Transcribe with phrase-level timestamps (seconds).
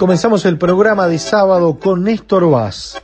[0.00, 3.02] Comenzamos el programa de sábado con Néstor Vaz.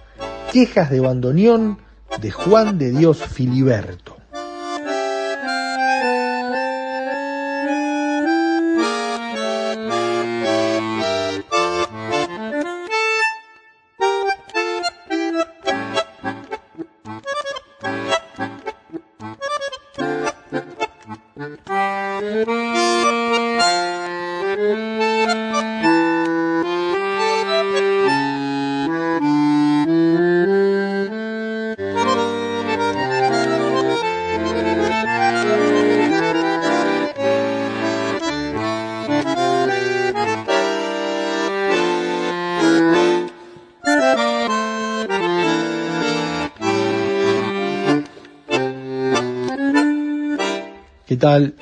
[0.50, 1.76] Quejas de bandoneón
[2.22, 4.05] de Juan de Dios Filiberto.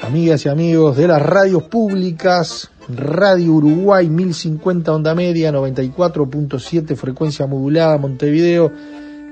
[0.00, 2.70] Amigas y amigos de las radios públicas?
[2.88, 8.70] Radio Uruguay 1050 onda media, 94.7 frecuencia modulada Montevideo,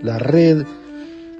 [0.02, 0.64] la red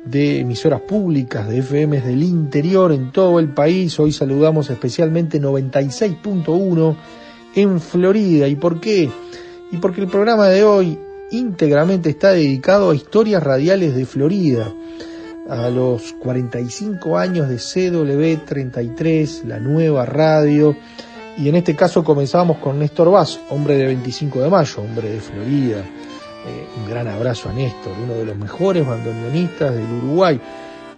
[0.05, 3.99] de emisoras públicas de FM del interior en todo el país.
[3.99, 6.97] Hoy saludamos especialmente 96.1
[7.55, 8.49] en Florida.
[8.49, 9.09] ¿Y por qué?
[9.71, 10.99] Y porque el programa de hoy
[11.31, 14.73] íntegramente está dedicado a historias radiales de Florida
[15.53, 20.75] a los 45 años de CW33, la nueva radio.
[21.37, 25.21] Y en este caso comenzamos con Néstor Vaz, hombre de 25 de mayo, hombre de
[25.21, 25.81] Florida.
[25.81, 30.41] Eh, un gran abrazo a Néstor, uno de los mejores bandoneonistas del Uruguay.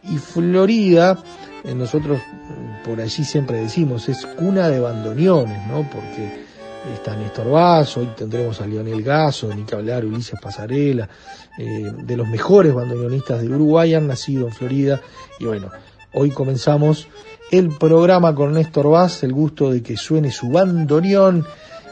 [0.04, 1.18] Y Florida,
[1.64, 5.82] eh, nosotros mm, por allí siempre decimos, es cuna de bandoneones, ¿no?
[5.90, 6.43] Porque
[6.92, 11.08] está Néstor Vaz, hoy tendremos a Lionel Gaso, ni que Ulises Pasarela,
[11.56, 15.00] eh, de los mejores bandoneonistas de Uruguay, han nacido en Florida.
[15.38, 15.70] Y bueno,
[16.12, 17.08] hoy comenzamos
[17.50, 21.46] el programa con Néstor Vaz, el gusto de que suene su bandoneón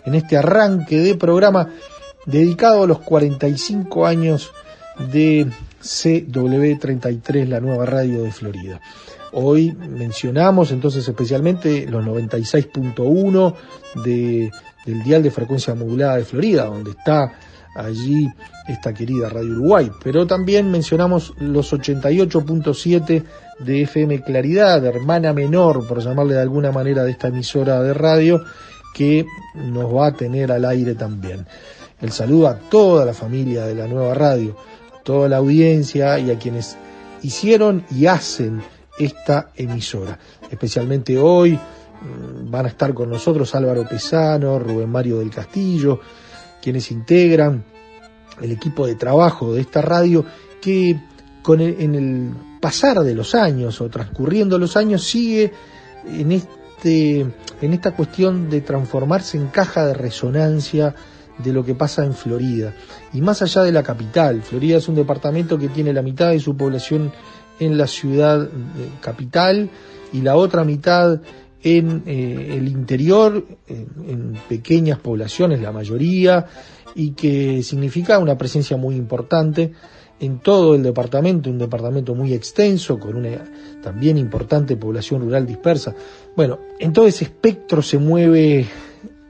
[0.05, 1.69] en este arranque de programa
[2.27, 4.53] dedicado a los 45 años
[5.13, 5.47] de
[5.83, 8.81] CW33, la nueva radio de Florida.
[9.33, 13.55] Hoy mencionamos entonces especialmente los 96.1
[14.05, 14.51] de,
[14.85, 17.33] del dial de frecuencia modulada de Florida, donde está
[17.75, 18.29] allí
[18.69, 23.25] esta querida Radio Uruguay, pero también mencionamos los 88.7
[23.61, 28.45] de FM Claridad, hermana menor, por llamarle de alguna manera, de esta emisora de radio,
[28.95, 31.47] que nos va a tener al aire también.
[32.01, 34.57] El saludo a toda la familia de la nueva radio,
[34.99, 36.77] a toda la audiencia y a quienes
[37.23, 38.63] hicieron y hacen
[38.99, 40.19] esta emisora.
[40.51, 41.59] Especialmente hoy
[42.45, 46.01] van a estar con nosotros Álvaro Pesano, Rubén Mario del Castillo,
[46.61, 47.65] quienes integran
[48.41, 50.25] el equipo de trabajo de esta radio
[50.61, 51.01] que
[51.43, 55.53] con en el pasar de los años o transcurriendo los años sigue
[56.07, 57.21] en este
[57.61, 60.95] en esta cuestión de transformarse en caja de resonancia
[61.39, 62.73] de lo que pasa en Florida
[63.13, 64.43] y más allá de la capital.
[64.43, 67.13] Florida es un departamento que tiene la mitad de su población
[67.59, 68.49] en la ciudad eh,
[69.01, 69.71] capital
[70.13, 71.21] y la otra mitad
[71.63, 76.47] en eh, el interior, en, pequeñas poblaciones, la mayoría,
[76.95, 79.73] y que significa una presencia muy importante
[80.21, 83.45] en todo el departamento, un departamento muy extenso, con una
[83.83, 85.95] también importante población rural dispersa.
[86.37, 88.67] Bueno, en todo ese espectro se mueve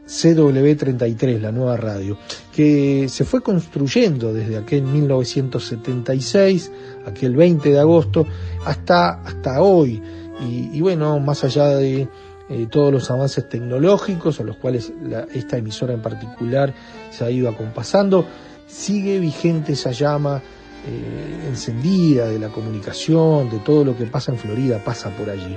[0.07, 2.19] CW33, la nueva radio,
[2.55, 6.71] que se fue construyendo desde aquel 1976,
[7.07, 8.27] aquel 20 de agosto,
[8.65, 10.03] hasta, hasta hoy
[10.41, 12.09] y, bueno, más allá de
[12.49, 14.93] eh, todos los avances tecnológicos a los cuales
[15.33, 16.75] esta emisora en particular
[17.11, 18.27] se ha ido acompasando,
[18.67, 20.43] sigue vigente esa llama
[20.87, 25.57] eh, encendida de la comunicación, de todo lo que pasa en Florida, pasa por allí.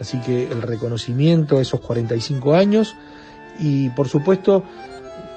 [0.00, 2.96] Así que el reconocimiento a esos 45 años
[3.58, 4.64] y por supuesto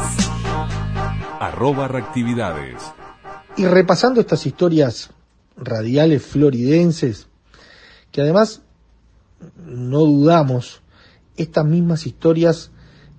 [1.40, 2.84] Arroba reactividades.
[3.56, 5.12] Y repasando estas historias
[5.56, 7.30] radiales floridenses,
[8.12, 8.64] que además
[9.66, 10.82] no dudamos,
[11.38, 12.70] estas mismas historias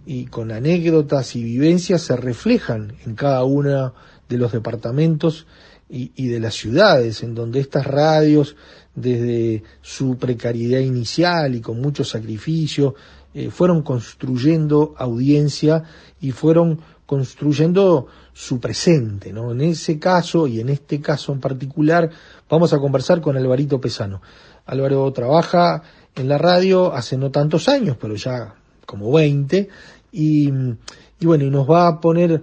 [0.04, 3.94] y con anécdotas y vivencias se reflejan en cada uno
[4.28, 5.46] de los departamentos
[5.88, 8.56] y, de las ciudades, en donde estas radios,
[8.94, 12.94] desde su precariedad inicial y con mucho sacrificio,
[13.34, 15.84] eh, fueron construyendo audiencia
[16.18, 19.34] y fueron construyendo su presente.
[19.34, 19.52] ¿no?
[19.52, 22.08] En ese caso y en este caso en particular
[22.48, 24.22] vamos a conversar con Alvarito Pesano.
[24.64, 25.82] Álvaro trabaja
[26.14, 28.54] en la radio hace no tantos años, pero ya
[28.86, 29.68] como 20,
[30.12, 30.50] y,
[31.22, 32.42] bueno, y nos va a poner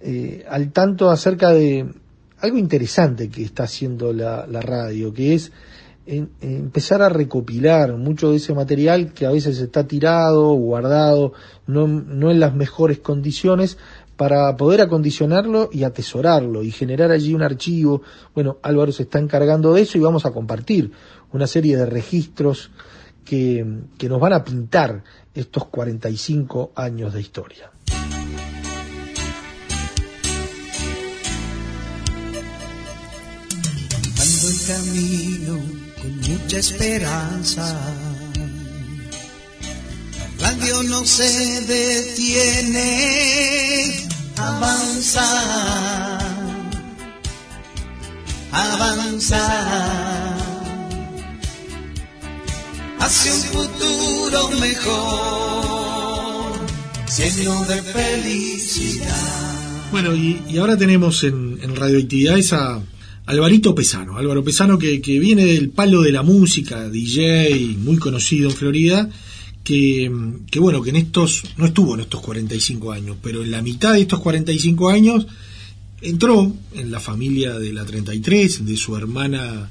[0.00, 1.86] eh, al tanto acerca de
[2.40, 5.52] algo interesante que está haciendo la, radio, que es
[6.06, 11.32] empezar a recopilar mucho de ese material que a veces está tirado, guardado,
[11.66, 13.78] no, no en las mejores condiciones,
[14.16, 18.02] para poder acondicionarlo y atesorarlo y generar allí un archivo.
[18.34, 20.92] Bueno, Álvaro se está encargando de eso y vamos a compartir
[21.32, 22.70] una serie de registros
[23.26, 23.66] que,
[23.98, 25.02] que nos van a pintar
[25.34, 27.70] estos 45 años de historia.
[34.22, 35.60] Ando camino
[36.00, 37.76] con mucha esperanza.
[40.40, 42.88] La radio no se detiene,
[44.36, 46.18] avanza,
[48.52, 50.25] avanza
[53.06, 56.52] hacia un futuro mejor,
[57.16, 59.88] lleno de felicidad.
[59.92, 62.82] Bueno, y, ahora tenemos en, en Radioactividades a
[63.26, 64.18] Alvarito Pesano.
[64.18, 69.08] Álvaro Pesano que, viene del palo de la música, DJ, muy conocido en Florida,
[69.62, 70.10] que,
[70.50, 73.92] que, bueno, que en estos, no estuvo en estos 45 años, pero en la mitad
[73.92, 75.28] de estos 45 años
[76.00, 79.70] entró en la familia de la 33, de su hermana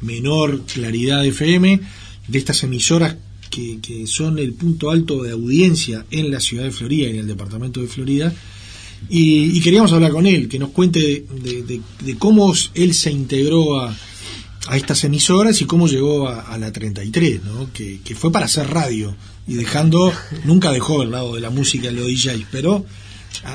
[0.00, 1.80] menor Claridad FM,
[2.28, 3.16] de estas emisoras
[3.52, 7.26] que, son el punto alto de audiencia en la ciudad de Florida y en el
[7.26, 8.32] departamento de Florida.
[9.08, 11.26] Y, queríamos hablar con él, que nos cuente
[12.00, 13.96] de, cómo él se integró a,
[14.74, 17.72] estas emisoras y cómo llegó a, la 33, ¿no?
[17.72, 19.14] que, fue para hacer radio
[19.46, 20.12] y dejando,
[20.44, 22.86] nunca dejó el lado de la música en los DJs, pero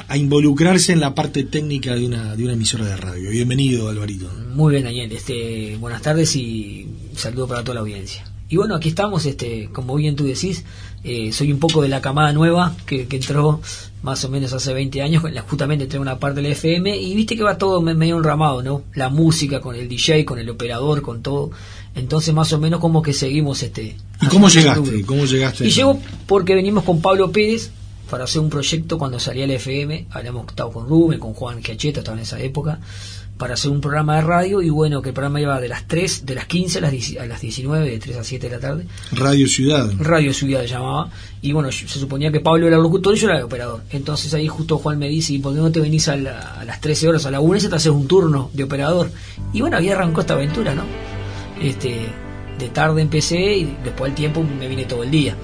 [0.10, 3.30] a, involucrarse en la parte técnica de una, de una emisora de radio.
[3.30, 4.30] Bienvenido, Alvarito.
[4.54, 5.12] Muy bien, Daniel.
[5.12, 8.26] Este, buenas tardes y saludo para toda la audiencia.
[8.50, 10.64] Y bueno, aquí estamos, este, como bien tú decís,
[11.04, 13.62] eh, soy un poco de la camada nueva que, entró
[14.04, 17.44] más o menos hace 20 años, justamente entré una parte del FM y viste que
[17.44, 18.84] va todo medio enramado, ¿no?
[18.94, 21.52] La música con el DJ, con el operador, con todo.
[21.94, 23.98] Entonces más o menos como que seguimos este...
[24.22, 25.02] ¿Y cómo llegaste?
[25.04, 25.68] ¿Cómo llegaste?
[25.68, 27.72] Y llego porque venimos con Pablo Pérez
[28.10, 32.00] para hacer un proyecto cuando salía el FM, habíamos estado con Rubén, con Juan Quiacheta,
[32.00, 32.80] estaba en esa época,
[33.38, 36.26] para hacer un programa de radio y bueno, que el programa iba de las 3,
[36.26, 38.88] de las 15 a las, a las 19, de 3 a 7 de la tarde.
[39.12, 39.92] Radio Ciudad.
[40.00, 41.10] Radio Ciudad llamaba.
[41.42, 43.82] Y bueno, se suponía que Pablo era el locutor y yo era el operador.
[43.92, 47.10] Entonces ahí justo Juan me dice, ¿y por qué no te venís a, las 13
[47.10, 49.12] horas, a la 1 y te haces un turno de operador?
[49.54, 50.84] Y bueno, ahí arrancó esta aventura, ¿no?
[51.62, 52.08] Este,
[52.58, 55.36] de tarde empecé y después del tiempo me vine todo el día.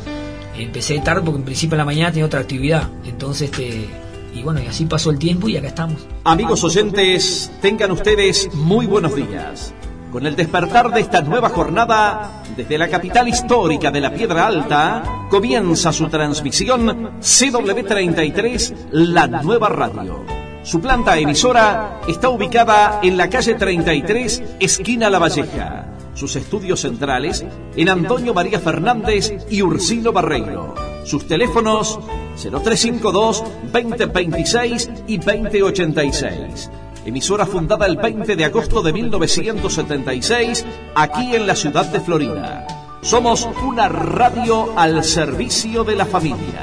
[0.57, 2.89] Empecé tarde porque en principio en la mañana tenía otra actividad.
[3.05, 3.89] Entonces, este
[4.35, 6.07] y bueno, y así pasó el tiempo y acá estamos.
[6.23, 9.73] Amigos oyentes, tengan ustedes muy buenos días.
[10.11, 15.03] Con el despertar de esta nueva jornada, desde la capital histórica de la Piedra Alta,
[15.29, 20.23] comienza su transmisión CW33, la nueva radio.
[20.63, 25.92] Su planta emisora está ubicada en la calle 33, esquina La Valleja.
[26.13, 30.75] Sus estudios centrales en Antonio María Fernández y Ursino Barreiro.
[31.03, 31.99] Sus teléfonos
[32.35, 36.69] 0352 2026 y 2086
[37.05, 40.65] emisora fundada el 20 de agosto de 1976
[40.95, 42.67] aquí en la ciudad de Florida.
[43.01, 46.61] Somos una radio al servicio de la familia.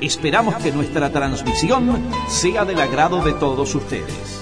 [0.00, 4.39] Esperamos que nuestra transmisión sea del agrado de todos ustedes.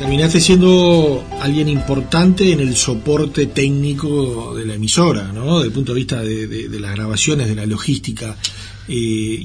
[0.00, 5.58] Terminaste siendo alguien importante en el soporte técnico de la emisora, ¿no?
[5.58, 8.34] Desde el punto de vista de, las grabaciones, de la logística.
[8.88, 8.94] Eh,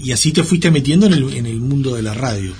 [0.02, 2.54] y así te fuiste metiendo en el, en el mundo de la radio.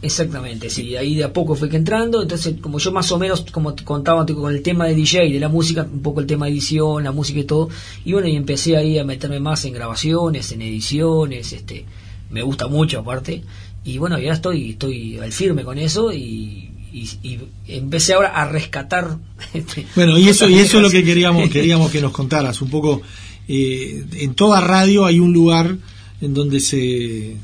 [0.00, 3.44] Exactamente, sí, ahí de a poco fue que entrando, entonces como yo más o menos,
[3.50, 6.46] como te contaba con el tema de DJ, de la música, un poco el tema
[6.46, 7.68] de edición, la música y todo,
[8.04, 11.84] y bueno, y empecé ahí a meterme más en grabaciones, en ediciones, este,
[12.30, 13.42] me gusta mucho aparte,
[13.84, 16.69] y bueno, ya estoy, estoy al firme con eso y,
[17.66, 19.18] empecé ahora a rescatar.
[19.52, 22.70] Este, bueno, y eso, y eso es lo que queríamos, queríamos que nos contaras, un
[22.70, 23.02] poco,
[23.48, 25.76] eh, en toda radio hay un lugar
[26.20, 27.36] en donde se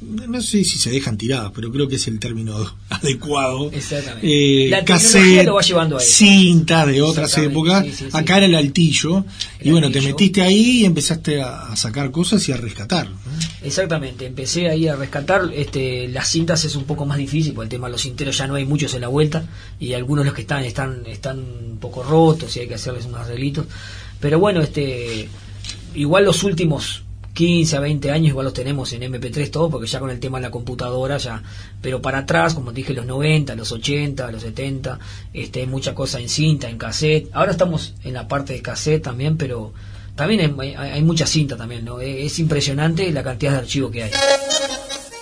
[0.00, 2.56] no sé si se dejan tiradas, pero creo que es el término
[2.88, 3.70] adecuado.
[3.70, 4.66] Exactamente.
[4.66, 6.06] Eh, la cassette, lo va llevando ahí.
[6.06, 7.86] cinta de otras épocas.
[8.12, 9.24] Acá era el altillo.
[9.60, 13.08] y bueno, te metiste ahí y empezaste a, sacar cosas y a rescatar.
[13.62, 15.50] Exactamente, empecé ahí a rescatar.
[15.54, 18.46] Este, las cintas es un poco más difícil, porque el tema de los cinteros ya
[18.46, 19.46] no hay muchos en la vuelta.
[19.78, 23.20] Y algunos los que están están, están un poco rotos y hay que hacerles unos
[23.20, 23.66] arreglitos.
[24.18, 25.28] Pero bueno, este
[25.94, 27.02] igual los últimos
[27.40, 30.36] 15 a 20 años igual los tenemos en MP3 todo, porque ya con el tema
[30.36, 31.42] de la computadora ya,
[31.80, 34.98] pero para atrás, como dije, los 90, los 80, los 70,
[35.32, 37.30] este, hay mucha cosa en cinta, en cassette.
[37.32, 39.72] Ahora estamos en la parte de cassette también, pero
[40.14, 41.98] también hay, mucha cinta también, ¿no?
[41.98, 44.10] Es impresionante la cantidad de archivos que hay.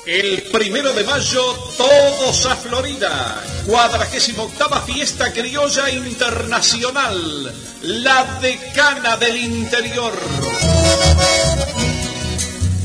[0.04, 3.44] El primero de mayo, todos a Florida.
[3.64, 7.54] Cuadragésima octava fiesta criolla internacional.
[7.82, 10.14] La decana del interior.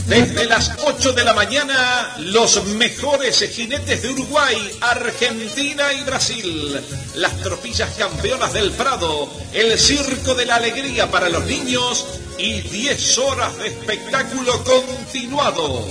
[0.08, 6.82] Desde las 8 de la mañana, los mejores jinetes de Uruguay, Argentina y Brasil.
[7.16, 12.06] Las tropillas campeonas del Prado, el circo de la alegría para los niños
[12.38, 15.88] y 10 horas de espectáculo continuado.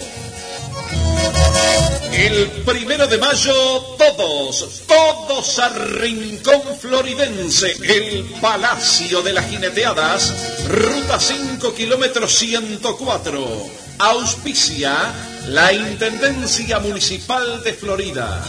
[2.13, 11.19] El primero de mayo, todos, todos a Rincón Floridense, el Palacio de las Jineteadas, ruta
[11.19, 14.95] 5 kilómetros 104 auspicia
[15.49, 18.45] la Intendencia Municipal de Florida.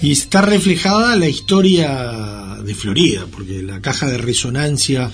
[0.00, 5.10] Y está reflejada la historia de Florida, porque la caja de resonancia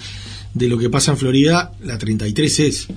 [0.55, 2.89] de lo que pasa en Florida, la 33 es.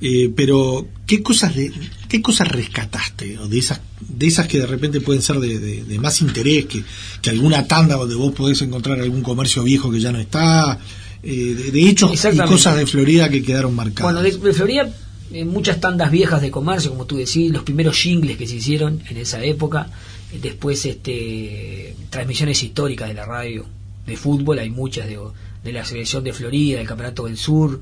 [0.00, 1.72] Eh, pero, ¿qué cosas, de,
[2.08, 3.38] ¿qué cosas rescataste?
[3.48, 6.82] De, esas, de esas que de repente pueden ser de, más interés, que,
[7.22, 10.78] que alguna tanda donde vos podés encontrar algún comercio viejo que ya no está,
[11.24, 14.12] eh, de, hecho y cosas de Florida que quedaron marcadas.
[14.12, 14.92] Bueno, de, Florida
[15.32, 19.00] eh, muchas tandas viejas de comercio, como tú decís, los primeros jingles que se hicieron
[19.08, 19.88] en esa época,
[20.32, 23.64] eh, después este transmisiones históricas de la radio
[24.04, 25.18] de fútbol, hay muchas de,
[25.62, 27.80] de la selección de Florida, del Campeonato del Sur,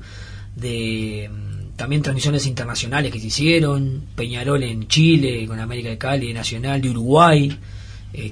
[0.55, 6.31] de mm, también transmisiones internacionales que se hicieron, Peñarol en Chile, con América de Cali,
[6.31, 7.57] Nacional de Uruguay,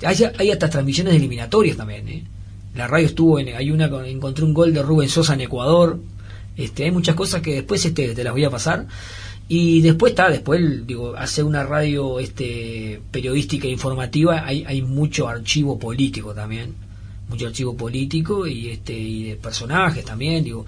[0.04, 2.24] hay, hay hasta transmisiones eliminatorias también, ¿eh?
[2.76, 6.00] La radio estuvo en, hay una encontré un gol de Rubén Sosa en Ecuador
[6.56, 8.88] este hay muchas cosas que después este te las voy a pasar
[9.48, 15.28] y después está después digo hacer una radio este periodística e informativa hay hay mucho
[15.28, 16.76] archivo político también
[17.30, 20.66] mucho archivo político y este y de personajes también digo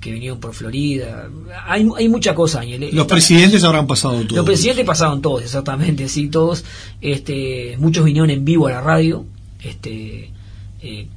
[0.00, 1.28] que vinieron por Florida.
[1.66, 2.62] Hay, hay mucha cosa,
[2.92, 4.32] Los presidentes habrán pasado todos.
[4.32, 6.64] Los presidentes pasaron todos, exactamente, sí, todos.
[7.00, 9.24] Este, muchos vinieron en vivo a la radio.
[9.60, 10.30] Este,
[10.82, 11.08] eh,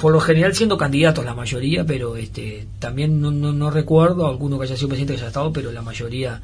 [0.00, 4.64] por lo general siendo candidatos la mayoría, pero este también no, no, recuerdo alguno que
[4.64, 6.40] haya sido presidente que haya estado, pero la mayoría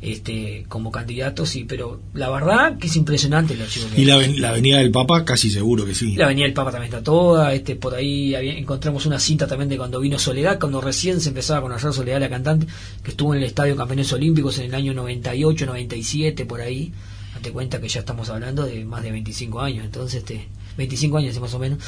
[0.00, 3.86] este como candidatos sí, pero la verdad que es impresionante el archivo.
[3.96, 6.14] y la, la, avenida del Papa casi seguro que sí.
[6.14, 9.78] La avenida del Papa también está toda, este por ahí encontramos una cinta también de
[9.78, 12.66] cuando vino Soledad, cuando recién se empezaba a conocer Soledad la cantante,
[13.02, 16.92] que estuvo en el Estadio Campeones Olímpicos en el año 98, 97 por ahí.
[17.34, 20.48] Date cuenta que ya estamos hablando de más de 25 años, entonces este
[20.78, 21.78] 25 años más o menos,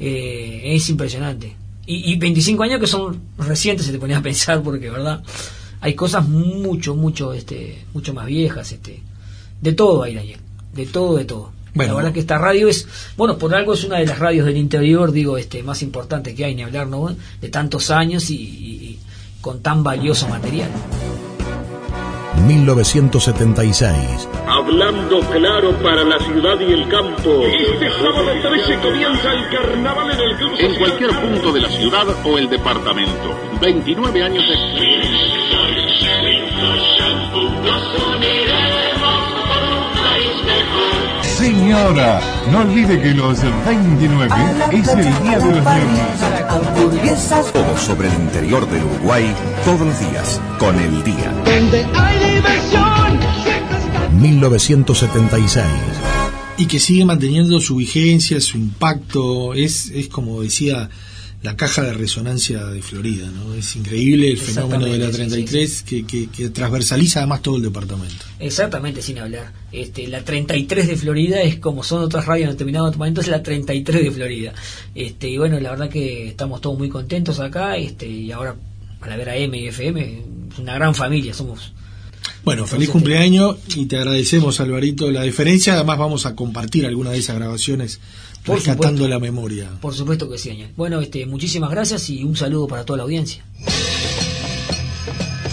[0.00, 1.54] eh, es impresionante.
[1.86, 5.22] Y, y, 25 años que son recientes, se te ponía a pensar, porque, ¿verdad?
[5.80, 9.00] hay cosas mucho, mucho, este, mucho más viejas, este,
[9.60, 10.40] de todo hay Daniel,
[10.74, 11.52] de todo, de todo.
[11.74, 11.92] Bueno.
[11.92, 14.56] la verdad que esta radio es, bueno, por algo es una de las radios del
[14.56, 17.14] interior, digo, este, más importante que hay, ni hablar, ¿no?
[17.40, 18.98] De tantos años y, y- y
[19.40, 20.70] con tan valioso material.
[22.40, 24.28] 1976.
[24.46, 27.42] Hablando claro para la ciudad y el campo.
[27.46, 32.06] Este sábado 13 comienza el carnaval en el Club En cualquier punto de la ciudad
[32.24, 33.34] o el departamento.
[33.60, 34.54] 29 años de
[41.22, 44.28] Señora, no olvide que los 29
[44.72, 47.52] es el Día de los Niños.
[47.52, 49.32] Todo sobre el interior del Uruguay
[49.64, 51.32] todos los días con el día.
[54.20, 55.66] 1976.
[56.58, 60.90] y que sigue manteniendo su vigencia, su impacto, es, es como decía
[61.40, 63.54] la caja de resonancia de Florida, ¿no?
[63.54, 67.56] Es increíble el fenómeno de la Exactamente, sí, 33 Que, que, que transversaliza además todo
[67.58, 68.24] el departamento.
[68.40, 69.52] Exactamente, sin hablar.
[69.70, 73.42] Este, la 33 de Florida es como son otras radios en determinados momentos, es la
[73.42, 74.52] 33 de Florida.
[74.96, 78.56] Este, y bueno, la verdad que estamos todos muy contentos acá, este, y ahora
[78.98, 81.72] para ver a M y FM, es una gran familia, somos
[82.48, 85.74] Bueno, feliz Entonces, cumpleaños y te agradecemos, Alvarito, la diferencia.
[85.74, 88.00] Además, vamos a compartir alguna de esas grabaciones
[88.42, 89.08] Por rescatando supuesto.
[89.08, 89.68] la memoria.
[89.82, 90.70] Por supuesto que sí, Daniel.
[90.74, 93.44] Bueno, este, muchísimas gracias y un saludo para toda la audiencia.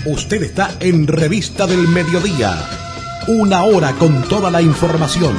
[0.06, 2.66] Usted está en Revista del Mediodía.
[3.28, 5.36] Una hora con toda la información.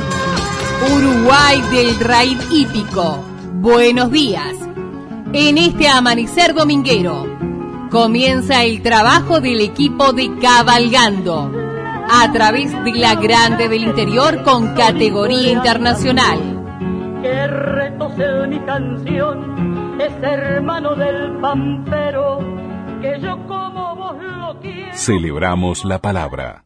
[0.95, 3.25] Uruguay del Raid Hípico.
[3.63, 4.55] Buenos días.
[5.33, 7.36] En este amanecer dominguero
[7.91, 11.53] comienza el trabajo del equipo de Cabalgando
[12.09, 16.39] a través de la Grande del Interior con categoría internacional.
[17.23, 22.39] Que mi canción, es hermano del pampero,
[23.01, 24.93] que yo como vos lo quiero.
[24.97, 26.65] Celebramos la palabra.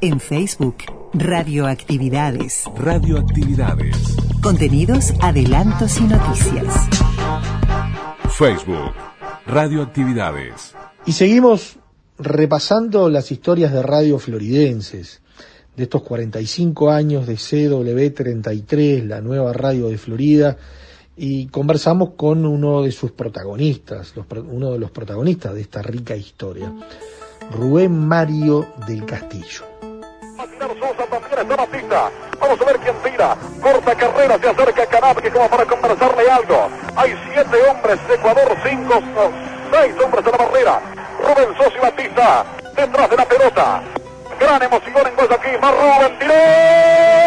[0.00, 0.76] En Facebook,
[1.14, 2.64] Radioactividades.
[2.76, 4.16] Radioactividades.
[4.42, 6.88] Contenidos, adelantos y noticias.
[8.30, 8.92] Facebook.
[9.46, 10.74] Radioactividades.
[11.04, 11.78] Y seguimos
[12.18, 15.20] repasando las historias de radio floridenses,
[15.76, 20.56] de estos 45 años de CW33, la nueva radio de Florida,
[21.16, 26.14] y conversamos con uno de sus protagonistas, los uno de los protagonistas de esta rica
[26.14, 26.72] historia,
[27.50, 29.64] Rubén Mario del Castillo.
[32.40, 33.36] Vamos a ver quién tira.
[33.60, 36.68] Corta carrera, se acerca Canapque como para conversarle algo.
[36.96, 38.51] Hay siete hombres, Ecuador cinco, o
[39.70, 40.80] seis hombres en la barrera.
[41.20, 42.44] Rubén Sosa Batista
[42.74, 43.82] detrás de la pelota.
[44.40, 45.64] Gran emoción en Guayaquil.
[45.64, 47.21] Va Rubén, tiró.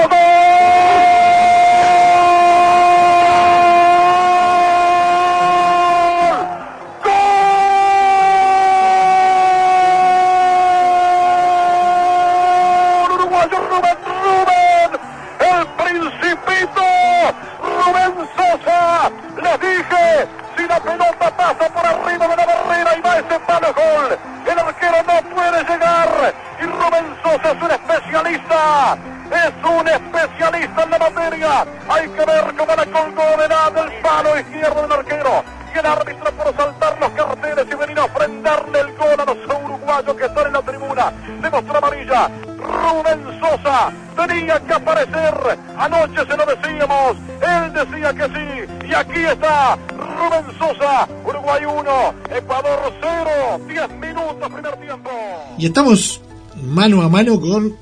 [49.31, 51.07] Está Rubén Sosa.
[51.25, 53.65] Uruguay 1, Ecuador 0.
[53.67, 55.09] 10 minutos, primer tiempo.
[55.57, 56.21] Y estamos
[56.63, 57.75] mano a mano con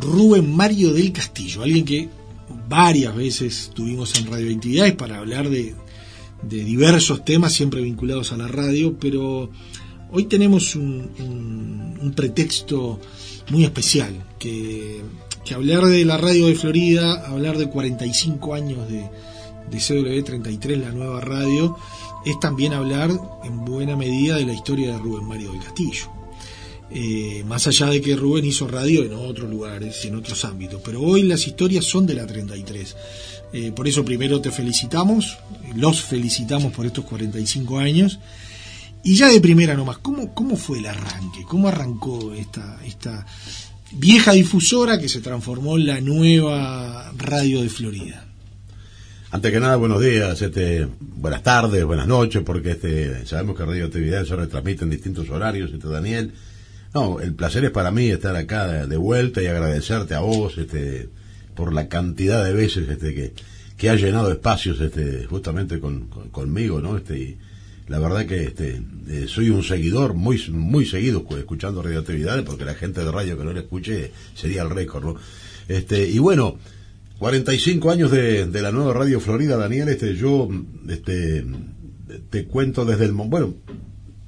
[0.00, 2.08] Rubén Mario del Castillo, alguien que
[2.68, 5.74] varias veces tuvimos en radioactividades para hablar de,
[6.42, 9.50] de diversos temas siempre vinculados a la radio, pero
[10.10, 12.98] hoy tenemos un, pretexto
[13.50, 15.02] muy especial, que
[15.54, 19.04] hablar de la radio de Florida, hablar de 45 años de,
[19.72, 21.76] de CW33, la nueva radio,
[22.24, 23.10] es también hablar
[23.42, 26.12] en buena medida de la historia de Rubén Mario del Castillo.
[26.94, 31.00] Eh, más allá de que Rubén hizo radio en otros lugares en otros ámbitos, pero
[31.00, 32.96] hoy las historias son de la 33.
[33.54, 35.38] Eh, por eso primero te felicitamos,
[35.74, 38.18] los felicitamos por estos 45 años.
[39.04, 41.42] Y ya de primera nomás, ¿cómo, cómo fue el arranque?
[41.48, 43.26] ¿Cómo arrancó esta, esta
[43.92, 48.31] vieja difusora que se transformó en la nueva radio de Florida?
[49.34, 53.86] Antes que nada, buenos días, este, buenas tardes, buenas noches, porque este, sabemos que Radio
[53.86, 56.32] Actividad se retransmite en distintos horarios, este Daniel.
[56.92, 61.08] No, el placer es para mí estar acá de, vuelta y agradecerte a vos, este,
[61.54, 63.32] por la cantidad de veces, este, que,
[63.78, 66.98] que llenado espacios, este, justamente con, con- conmigo, ¿no?
[66.98, 67.38] Este, y
[67.88, 72.64] la verdad que este eh, soy un seguidor muy muy seguido cu- escuchando radioactividades porque
[72.66, 75.16] la gente de radio que no le escuche sería el récord, ¿no?
[75.68, 76.58] Este, y bueno,
[77.22, 80.48] 45 años de, la nueva Radio Florida, Daniel, este, yo
[80.88, 81.44] este,
[82.30, 83.12] te cuento desde el...
[83.12, 83.54] Bueno,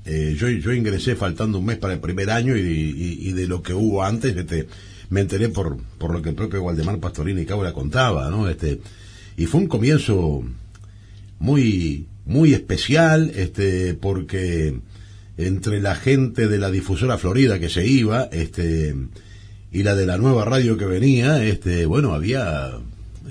[0.04, 4.04] eh, yo, ingresé faltando un mes para el primer año y de lo que hubo
[4.04, 4.68] antes, este,
[5.10, 8.48] me enteré por, por lo que el propio Waldemar Pastorini Cabra contaba, ¿no?
[8.48, 8.80] Este,
[9.36, 10.44] y fue un comienzo
[11.40, 14.78] muy, muy especial, este, porque
[15.36, 18.94] entre la gente de la difusora Florida que se iba, este,
[19.74, 22.70] y la de la nueva radio que venía, este, bueno, había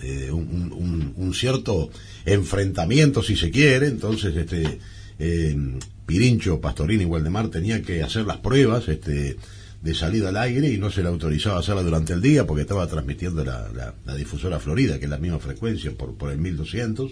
[0.04, 1.90] eh, un, cierto
[2.26, 4.78] enfrentamiento, si se quiere, entonces, este,
[5.20, 5.58] eh,
[6.06, 9.38] Pirincho, Pastorini y Waldemar tenía que hacer las pruebas, este,
[9.82, 12.88] de salida al aire y no se le autorizaba hacerla durante el día porque estaba
[12.88, 17.12] transmitiendo la, la- la difusora Florida, que es la misma frecuencia por, por el 1200,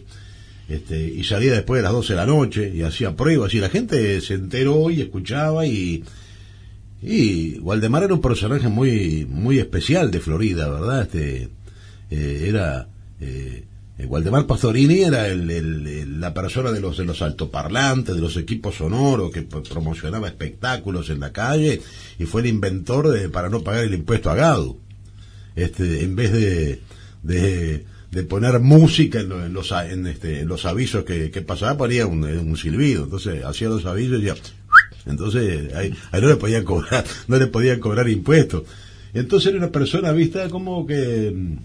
[0.69, 3.53] este, y salía después de las 12 de la noche y hacía pruebas.
[3.53, 6.03] Y la gente se enteró y escuchaba y,
[7.01, 11.01] y Waldemar era un personaje muy, muy especial de Florida, ¿verdad?
[11.03, 11.49] Este,
[12.11, 12.87] eh, era,
[13.19, 13.63] eh,
[14.07, 19.31] Waldemar Pastorini era el- la persona de los, de los altoparlantes, de los equipos sonoros,
[19.31, 21.81] que promocionaba espectáculos en la calle
[22.17, 24.77] y fue el inventor de, para no pagar el impuesto a Gado.
[25.55, 26.81] Este, en vez de,
[27.23, 31.41] de, poner música en, lo- en los, a- en, este, en los avisos que, que
[31.41, 33.03] pasaba, ponía un, un silbido.
[33.03, 34.35] Entonces hacía los avisos y ya,
[35.05, 38.63] entonces ahí, ahí no le podían cobrar, no le podían cobrar impuestos.
[39.13, 41.57] Entonces era una persona vista como que mm,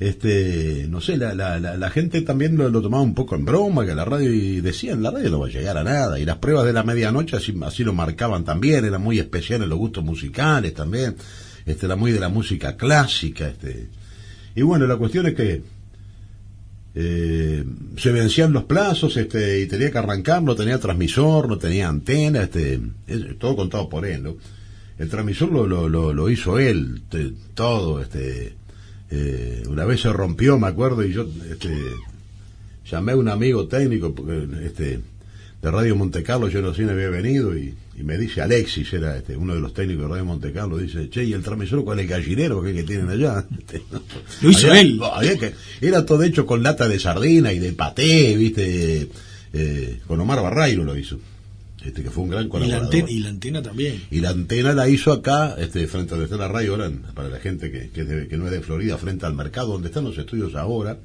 [0.00, 3.44] este no sé la, la, la, la gente también lo, lo tomaba un poco en
[3.44, 6.24] broma que la radio y decían la radio no va a llegar a nada y
[6.24, 9.78] las pruebas de la medianoche así, así lo marcaban también era muy especial en los
[9.78, 11.14] gustos musicales también
[11.64, 13.88] este era muy de la música clásica este
[14.56, 15.62] y bueno la cuestión es que
[16.94, 17.64] eh,
[17.96, 22.42] se vencían los plazos este y tenía que arrancar no tenía transmisor no tenía antena
[22.44, 24.36] este es- todo contado por él ¿no?
[24.98, 27.02] el transmisor lo, lo, lo, lo hizo él
[27.54, 28.54] todo este
[29.10, 31.74] eh, una vez se rompió me acuerdo y yo este
[32.90, 34.14] llamé a un amigo técnico
[34.62, 35.00] este
[35.62, 38.92] de Radio Monte Carlo yo no sé si había venido y, y me dice Alexis
[38.92, 41.84] era este uno de los técnicos de Radio Monte Carlo dice che y el transmisor
[41.84, 43.46] cuál es el gallinero que, que tienen allá
[44.42, 45.00] Lo hizo había- él.
[45.12, 49.08] había que- era todo hecho con lata de sardina y de paté viste
[49.52, 51.18] eh, con Omar Barrairo lo hizo
[51.84, 54.02] este que fue un gran Y la, colaborador antena, y la antena también.
[54.10, 56.78] y la antena la hizo acá, este, frente a donde está la radio
[57.14, 60.04] para la gente que, que, que no es de Florida, frente al mercado donde están
[60.04, 60.96] los estudios ahora.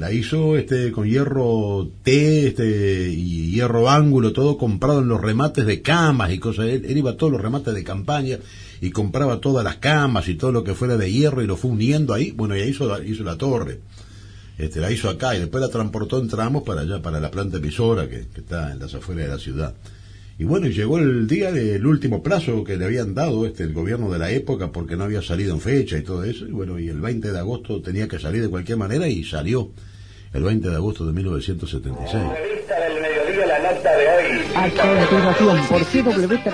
[0.00, 5.66] La hizo este con hierro T este, y hierro ángulo, todo comprado en los remates
[5.66, 6.68] de camas y cosas.
[6.68, 8.38] Él, él iba a todos los remates de campaña
[8.80, 11.72] y compraba todas las camas y todo lo que fuera de hierro y lo fue
[11.72, 12.30] uniendo ahí.
[12.30, 13.80] Bueno, y ahí hizo, hizo la torre.
[14.56, 17.58] Este, la hizo acá y después la transportó en tramos para allá, para la planta
[17.58, 19.74] emisora que, está en las afueras de la ciudad.
[20.38, 24.10] Y bueno, llegó el día del último plazo que le habían dado este el gobierno
[24.10, 26.48] de la época porque no había salido en fecha y todo eso.
[26.48, 29.72] Y bueno, y el 20 de agosto tenía que salir de cualquier manera y salió
[30.32, 32.22] el 20 de agosto de 1976.
[32.22, 34.42] Revista del mediodía, la nota de hoy.
[34.54, 36.50] A continuación, por CW33.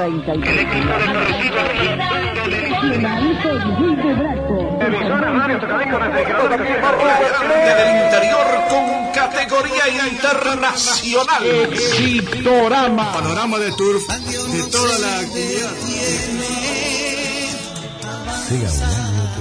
[7.66, 11.42] Desde el interior con categoría internacional.
[11.44, 13.12] Éxitorama.
[13.12, 15.72] Panorama de turf de toda la actividad.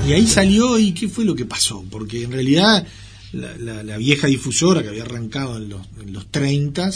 [0.06, 1.86] Y ahí salió, ¿y qué fue lo que pasó?
[1.90, 2.86] Porque en realidad
[3.36, 6.90] la, la- la vieja difusora que había arrancado en los, en los 30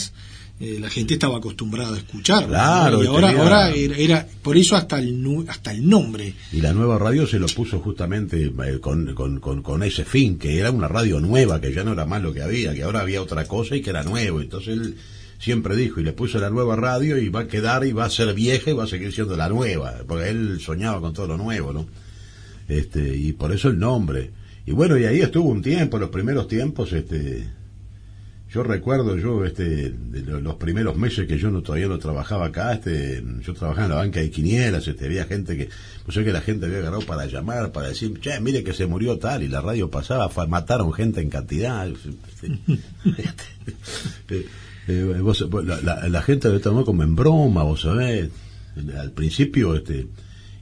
[0.62, 2.46] eh, la gente estaba acostumbrada a escucharla.
[2.48, 2.52] ¿no?
[2.52, 5.88] Claro, y y ahora, tenía- ahora era, era- por eso hasta el, nu- hasta el
[5.88, 6.34] nombre.
[6.52, 10.38] Y la nueva radio se lo puso justamente eh, con, con, con, con ese fin,
[10.38, 13.00] que era una radio nueva, que ya no era más lo que había, que ahora
[13.00, 14.42] había otra cosa y que era nuevo.
[14.42, 14.96] Entonces él
[15.38, 18.10] siempre dijo, y le puso la nueva radio y va a quedar y va a
[18.10, 21.38] ser vieja y va a seguir siendo la nueva, porque él soñaba con todo lo
[21.38, 21.86] nuevo, ¿no?
[22.68, 24.30] Este, y por eso el nombre.
[24.66, 27.48] Y bueno, y ahí estuvo un tiempo, los primeros tiempos, este,
[28.52, 32.46] yo recuerdo yo este de lo- los primeros meses que yo no todavía no trabajaba
[32.46, 35.68] acá este yo trabajaba en la banca de quinielas este había gente que
[36.04, 38.86] pues sé que la gente había agarrado para llamar para decir che mire que se
[38.86, 41.86] murió tal y la radio pasaba fue- mataron gente en cantidad
[44.28, 44.46] Eh,
[44.88, 48.30] eh, vos- vos- la, la- la gente lo tomó como en broma vos sabés
[48.98, 50.08] al principio este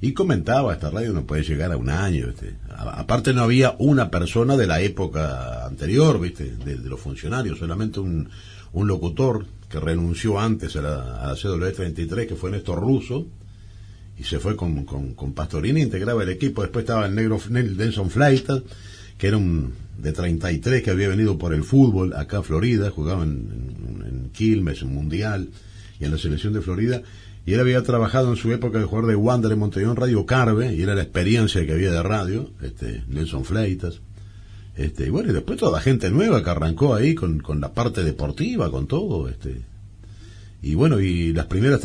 [0.01, 2.27] y comentaba esta radio no puede llegar a un año
[2.77, 8.29] aparte no había una persona de la época anterior viste de, los funcionarios solamente un,
[8.73, 13.27] un locutor que renunció antes a la, a la CW 33 que fue Néstor Russo
[14.19, 16.63] y se fue con, con, Pastorini integraba el equipo.
[16.63, 18.63] Después estaba el negro Nel- Denson Fleita
[19.17, 23.25] que era un de 33 que había venido por el fútbol acá a Florida jugaba
[23.25, 25.49] en- en en Quilmes, en Mundial
[26.01, 27.03] y en la selección de Florida.
[27.49, 30.27] Y él había trabajado en su época de jugador de Wander en Montevideo en Radio
[30.27, 34.03] Carve, y era la experiencia que había de radio, este, Nelson Fleitas.
[34.77, 38.05] Este, y bueno, y después toda gente nueva que arrancó ahí con, con la parte
[38.05, 39.63] deportiva, con todo, este.
[40.61, 41.81] Y bueno, y las primeras,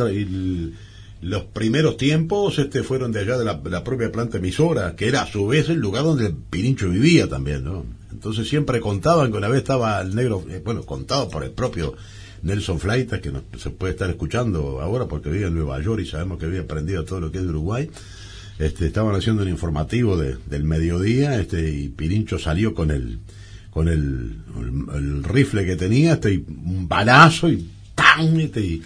[1.22, 5.22] los primeros tiempos, este, fueron de allá de la, la propia planta emisora, que era
[5.22, 7.86] a su vez el lugar donde el Pirincho vivía también, ¿no?
[8.12, 11.96] Entonces siempre contaban que una vez estaba el negro, eh, bueno, contado por el propio
[12.44, 16.38] Nelson Fleitas, que se puede estar escuchando ahora porque vive en Nueva York y sabemos
[16.38, 17.90] que había aprendido todo lo que es Uruguay.
[18.60, 23.20] Este, estaban haciendo un informativo de- del mediodía, este, y Pirincho salió con el,
[23.72, 28.40] con el, rifle que tenía, este, y un balazo y ¡pam!
[28.40, 28.82] Este,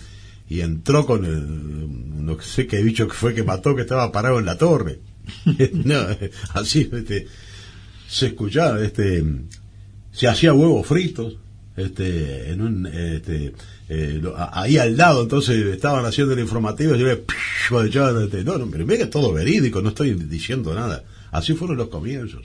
[0.49, 4.39] y, entró con el, no sé qué bicho que fue que mató que estaba parado
[4.39, 4.99] en la torre.
[6.53, 7.27] así, este,
[8.07, 9.25] se escuchaba, este,
[10.13, 11.37] se hacía huevos fritos,
[11.77, 13.53] este, en un, este,
[13.87, 17.23] eh, lo- ahí al lado, entonces estaban haciendo el informativo, y yo le,
[18.25, 21.03] este, no, no, pero mira que es todo verídico, no estoy diciendo nada.
[21.31, 22.41] Así fueron los comienzos.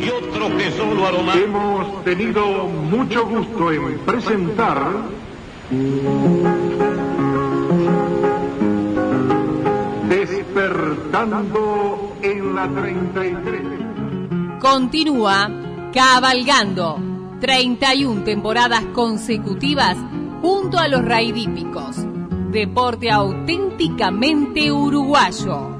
[0.00, 1.36] y otros que solo aromas.
[1.36, 4.92] Hemos tenido mucho gusto en presentar
[10.84, 13.62] Despertando en la 33.
[14.60, 15.50] Continúa
[15.92, 16.98] cabalgando
[17.44, 19.98] 31 temporadas consecutivas
[20.40, 21.96] junto a los raidípicos.
[22.50, 25.73] Deporte auténticamente uruguayo.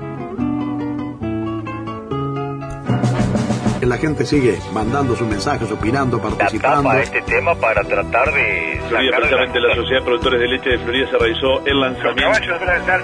[3.84, 6.88] La gente sigue mandando sus mensajes, opinando, participando.
[6.88, 10.78] tapa este tema para tratar de Florida, precisamente la Sociedad de Productores de Leche de
[10.78, 12.38] Florida se realizó el lanzamiento.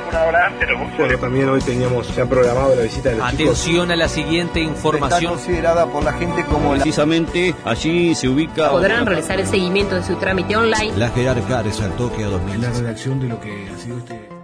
[0.08, 0.68] una hora antes.
[0.96, 5.34] Bueno, también hoy teníamos ya programado la visita de los Atención a la siguiente información.
[5.34, 8.70] considerada por la gente como Precisamente allí se ubica.
[8.70, 10.92] Podrán realizar el seguimiento de su trámite online.
[10.96, 12.60] La jerarca resaltó que a 2000.
[12.60, 14.39] La redacción de lo que ha sido este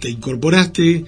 [0.00, 1.04] te incorporaste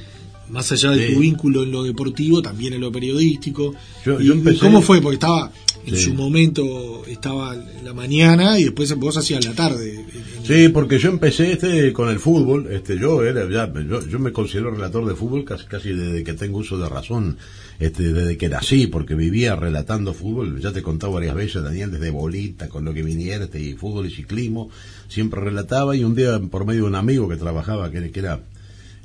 [0.50, 1.14] más allá de Sí.
[1.14, 3.74] tu vínculo en lo deportivo, también en lo periodístico.
[4.05, 5.00] Yo- y, yo empecé- ¿Cómo fue?
[5.00, 5.50] Porque estaba
[5.87, 6.02] en Sí.
[6.05, 10.05] su momento estaba en la mañana y después vos hacías la tarde.
[10.44, 14.31] Sí, porque yo empecé este con el fútbol, este yo era ya yo, yo me
[14.33, 17.38] considero relator de fútbol casi casi desde que tengo uso de razón,
[17.81, 21.90] este desde que nací porque vivía relatando fútbol, ya te he contado varias veces Daniel
[21.92, 24.68] desde bolita con lo que viniera este y fútbol y ciclismo,
[25.09, 28.40] siempre relataba y un día por medio de un amigo que trabajaba que, que era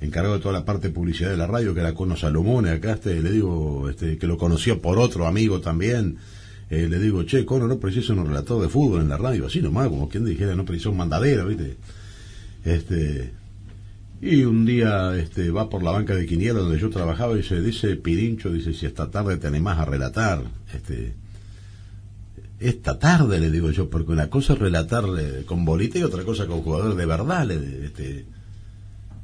[0.02, 2.94] encargado de toda la parte de publicidad de la radio, que era Cono Salomone, acá
[2.94, 6.18] este, le digo, este, que lo conoció por otro amigo también,
[6.70, 9.62] eh, le digo, che, Cono, no precisa un relator de fútbol en la radio, así
[9.62, 11.78] nomás, como quien dijera, no precisa un mandadero, ¿viste?
[12.66, 13.32] Este,
[14.22, 17.62] y un día este, va por la banca de Quiniela donde yo trabajaba y dice,
[17.62, 20.42] dice Pirincho, dice, si esta tarde te animás a relatar,
[20.76, 21.14] este,
[22.60, 26.24] esta tarde le digo yo, porque una cosa es relatar eh, con bolita y otra
[26.24, 28.26] cosa con jugadores de verdad, le- este,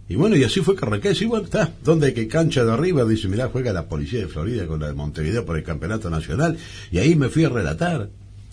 [0.10, 1.16] y bueno, y así fue que arranqué.
[1.16, 1.72] Sí, bueno, está.
[1.84, 3.06] ¿Dónde hay que cancha de arriba?
[3.06, 6.58] Dice, mirá, juega la policía de Florida con la de Montevideo por el campeonato nacional.
[6.92, 8.10] Y ahí me fui a relatar.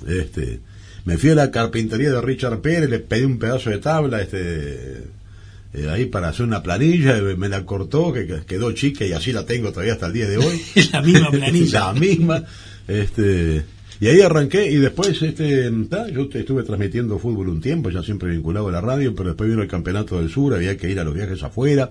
[0.07, 0.61] Este,
[1.05, 5.05] me fui a la carpintería de Richard Pérez, le pedí un pedazo de tabla, este,
[5.75, 9.33] eh, ahí para hacer una planilla, me la cortó, que que quedó chica y así
[9.33, 10.63] la tengo todavía hasta el día de hoy.
[10.93, 11.81] la misma planilla.
[11.93, 12.45] la misma.
[12.87, 13.65] Este,
[14.01, 15.71] y ahí arranqué y después este
[16.13, 19.63] yo estuve transmitiendo fútbol un tiempo, ya siempre vinculado a la radio, pero después vino
[19.63, 21.91] el Campeonato del Sur, había que ir a los viajes afuera,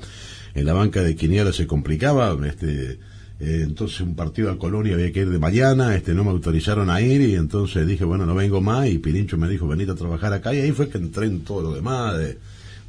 [0.55, 2.99] en la banca de Quiniela se complicaba, este
[3.39, 6.89] eh, entonces un partido a Colonia había que ir de mañana, este no me autorizaron
[6.89, 9.95] a ir y entonces dije, bueno, no vengo más y Pirincho me dijo, venite a
[9.95, 12.37] trabajar acá y ahí fue que entré en todo lo demás de,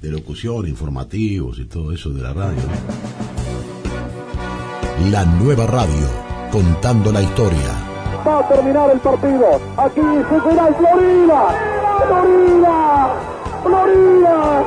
[0.02, 2.62] de locución, informativos y todo eso de la radio.
[5.10, 6.08] La nueva radio,
[6.50, 7.79] contando la historia.
[8.26, 9.46] Va a terminar el partido.
[9.78, 11.40] Aquí se será el Florida.
[12.06, 13.08] Florida.
[13.62, 14.62] Florida.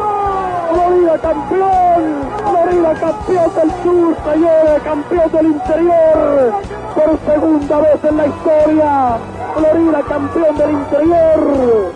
[0.72, 2.04] Florida campeón.
[2.50, 4.84] Florida campeón del sur, señores.
[4.84, 6.54] Campeón del interior.
[6.96, 9.18] Por segunda vez en la historia.
[9.56, 11.94] Florida campeón del interior.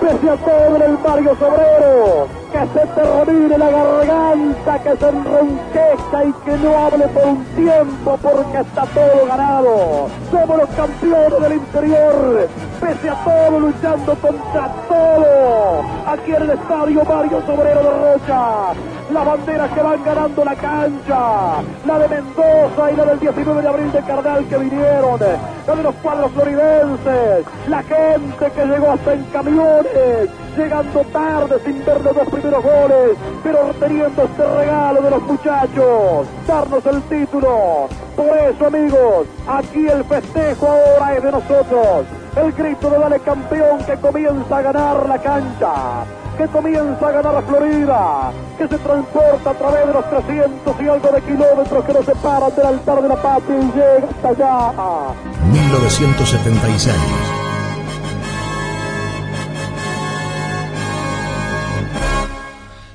[0.00, 2.39] Pese a todo el barrio Sobrero.
[2.52, 8.18] Que se termine la garganta, que se enronquezca y que no hable por un tiempo
[8.20, 10.08] porque está todo ganado.
[10.32, 12.48] Somos los campeones del interior,
[12.80, 15.82] pese a todo luchando contra todo.
[16.06, 18.72] Aquí en el estadio Mario Sobrero de Rocha,
[19.12, 23.68] las banderas que van ganando la cancha, la de Mendoza y la del 19 de
[23.68, 25.20] abril de Carnal que vinieron,
[25.66, 31.84] la de los cuadros floridenses, la gente que llegó hasta en camiones, llegando tarde sin
[31.84, 37.88] ver los dos primeros goles, pero teniendo este regalo de los muchachos, darnos el título.
[38.16, 42.19] Por eso, amigos, aquí el festejo ahora es de nosotros.
[42.36, 46.04] El grito de Dale Campeón que comienza a ganar la cancha,
[46.38, 50.88] que comienza a ganar la Florida, que se transporta a través de los 300 y
[50.88, 55.14] algo de kilómetros que nos separan del altar de la patria y llega hasta allá.
[55.52, 56.94] 1976.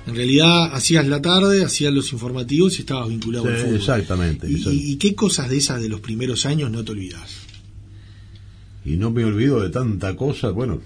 [0.08, 3.76] En realidad hacías la tarde, hacías los informativos y estabas vinculado al fútbol.
[3.76, 7.44] exactamente, ¿Y, y- y qué cosas de esas de los primeros años no te olvidas?
[8.86, 10.80] Y no me olvido de tanta cosa, bueno,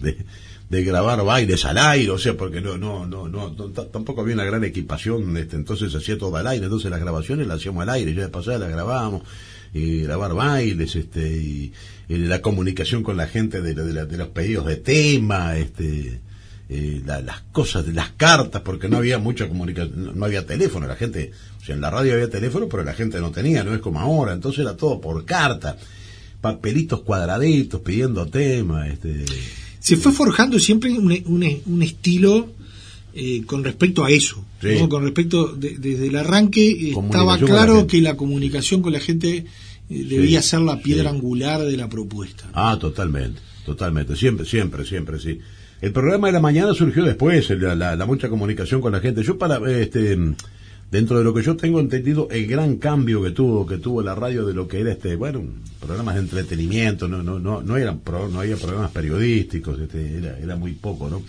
[0.00, 4.44] de, grabar bailes al aire, o sea, porque no, no, no, no, tampoco había una
[4.44, 8.14] gran equipación, este, entonces hacía todo al aire, entonces las grabaciones las hacíamos al aire,
[8.14, 9.22] ya de pasada las grabábamos,
[9.74, 11.72] y grabar bailes, este, y,
[12.08, 16.20] la comunicación con la gente de, de los pedidos de tema, este,
[16.70, 20.86] eh, la- las cosas, las cartas, porque no había mucha comunicación, no, no había teléfono,
[20.86, 23.74] la gente, o sea, en la radio había teléfono, pero la gente no tenía, no
[23.74, 25.76] es como ahora, entonces era todo por carta,
[26.40, 29.24] papelitos cuadraditos pidiendo temas, este,
[29.80, 32.52] Se fue forjando siempre un, un- un estilo
[33.14, 34.44] eh, con respecto a eso.
[34.60, 34.68] Sí.
[34.78, 34.88] ¿no?
[34.88, 39.46] Con respecto, de- desde el arranque eh, estaba claro que la comunicación con la gente
[39.90, 41.16] eh, debía Sí, ser la piedra sí.
[41.16, 42.44] angular de la propuesta.
[42.52, 45.38] Ah, totalmente, totalmente, siempre, siempre, siempre, sí.
[45.80, 49.22] El programa de la mañana surgió después, el- la- la mucha comunicación con la gente.
[49.22, 50.18] Yo para, este,
[50.90, 54.14] dentro de lo que yo tengo entendido, el gran cambio que tuvo, que tuvo la
[54.14, 55.42] radio de lo que era este, bueno,
[55.80, 60.38] programas de entretenimiento, no, no, no, no eran, pro- no había programas periodísticos, este, era,
[60.38, 61.22] era muy poco, ¿no?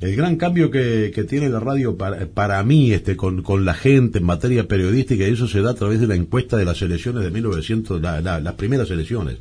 [0.00, 3.72] El gran cambio que, que tiene la radio para, para mí, este, con, con la
[3.72, 6.82] gente en materia periodística, y eso se da a través de la encuesta de las
[6.82, 9.38] elecciones de 1900, la- la- las primeras elecciones,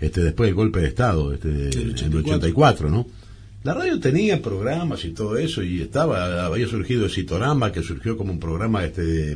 [0.00, 3.06] este, después del golpe de Estado, este, en el 84, ¿no?
[3.64, 8.16] La radio tenía programas y todo eso, y estaba, había surgido el Citorama, que surgió
[8.16, 9.34] como un programa este, de,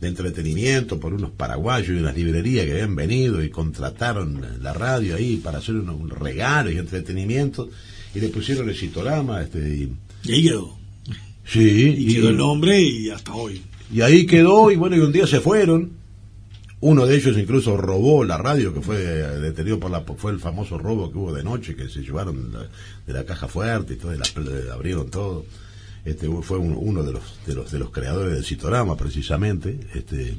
[0.00, 5.14] de entretenimiento por unos paraguayos y unas librerías que habían venido y contrataron la radio
[5.14, 7.70] ahí para hacer unos, regalos y entretenimiento,
[8.14, 9.92] y le pusieron el Citorama, este, y,
[10.24, 10.76] Y ahí quedó.
[11.46, 13.62] sí, Y quedó el nombre y hasta hoy.
[13.94, 16.01] y ahí quedó, y bueno, y un día se fueron.
[16.82, 20.40] Uno de ellos incluso robó la radio, que fue eh, detenido por la, fue el
[20.40, 22.52] famoso robo que hubo de noche, que se llevaron
[23.06, 24.24] de la caja fuerte y todo, la,
[24.74, 25.44] abrieron todo.
[26.04, 29.78] Este fue un- uno de los, de los de los creadores del Citorama, precisamente.
[29.94, 30.34] Este,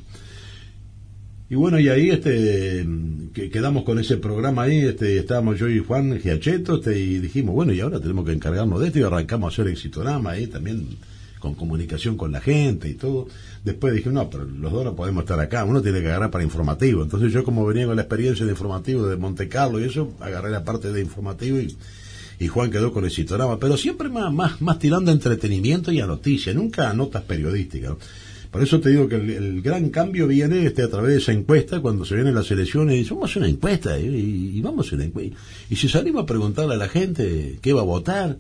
[1.50, 2.86] y bueno, y ahí este
[3.34, 7.56] que quedamos con ese programa ahí, este, estábamos yo y Juan Giacheto, este, y dijimos,
[7.56, 10.48] bueno, y ahora tenemos que encargarnos de esto y arrancamos a hacer el Citorama ahí
[10.48, 10.88] también
[11.44, 13.28] con comunicación con la gente y todo.
[13.66, 16.44] Después dije, no, pero los dos no podemos estar acá, uno tiene que agarrar para
[16.46, 17.04] informativo.
[17.04, 20.50] Entonces yo como venía con la experiencia de informativo de Monte Carlo y eso, agarré
[20.50, 21.76] la parte de informativo y,
[22.40, 26.00] y Juan quedó con el citorama, pero siempre más, más, más tirando a entretenimiento y
[26.00, 27.94] a noticias, nunca a notas periodísticas.
[28.50, 31.80] Por eso te digo que el, gran cambio viene este a través de esa encuesta,
[31.82, 34.96] cuando se vienen las elecciones, y vamos a una encuesta, y, y- y vamos a
[34.96, 35.36] una encuesta.
[35.72, 38.38] Y si salimos a preguntarle a la gente qué va a votar,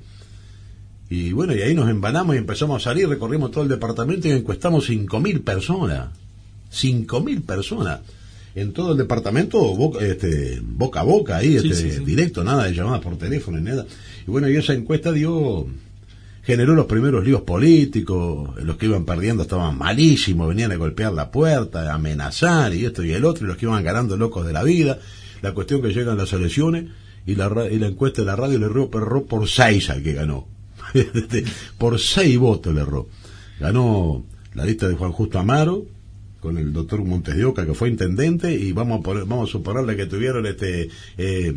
[1.15, 4.31] y bueno, y ahí nos embanamos y empezamos a salir, recorrimos todo el departamento y
[4.31, 6.09] encuestamos 5.000 personas.
[6.71, 7.99] 5.000 personas.
[8.55, 12.05] En todo el departamento, boca, este, boca a boca, ahí, Sí, este, sí, sí.
[12.05, 13.85] directo, nada de llamadas por teléfono ni nada.
[14.27, 15.65] Y bueno, y esa encuesta dio,
[16.43, 21.31] generó los primeros líos políticos, los que iban perdiendo estaban malísimos, venían a golpear la
[21.31, 24.53] puerta, a amenazar y esto y el otro, y los que iban ganando locos de
[24.53, 24.99] la vida.
[25.41, 26.85] La cuestión que llegan las elecciones
[27.25, 30.03] y la, ra- y la encuesta de la radio le pero erró por seis al
[30.03, 30.47] que ganó.
[31.77, 33.07] Por seis votos le erró.
[33.59, 35.85] Ganó la lista de Juan Justo Amaro,
[36.39, 39.51] con el doctor Montes de Oca, que fue intendente, y vamos a, poner- vamos a
[39.51, 41.53] suponerle que tuvieron este, eh,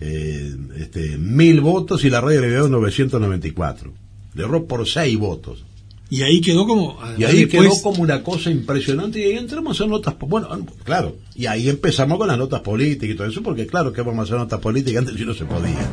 [0.00, 3.92] eh, este mil votos y la radio le dio 994.
[4.34, 5.64] Le erró por seis votos.
[6.10, 6.98] Y ahí quedó como.
[7.18, 10.48] Y ahí después- quedó como una cosa impresionante y ahí entramos a notas, bueno,
[10.84, 14.20] claro, y ahí empezamos con las notas políticas y todo eso, porque claro que vamos
[14.20, 15.90] a hacer notas políticas, antes sí no se podía.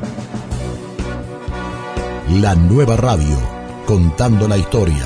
[2.40, 3.36] La nueva radio,
[3.86, 5.06] contando la historia.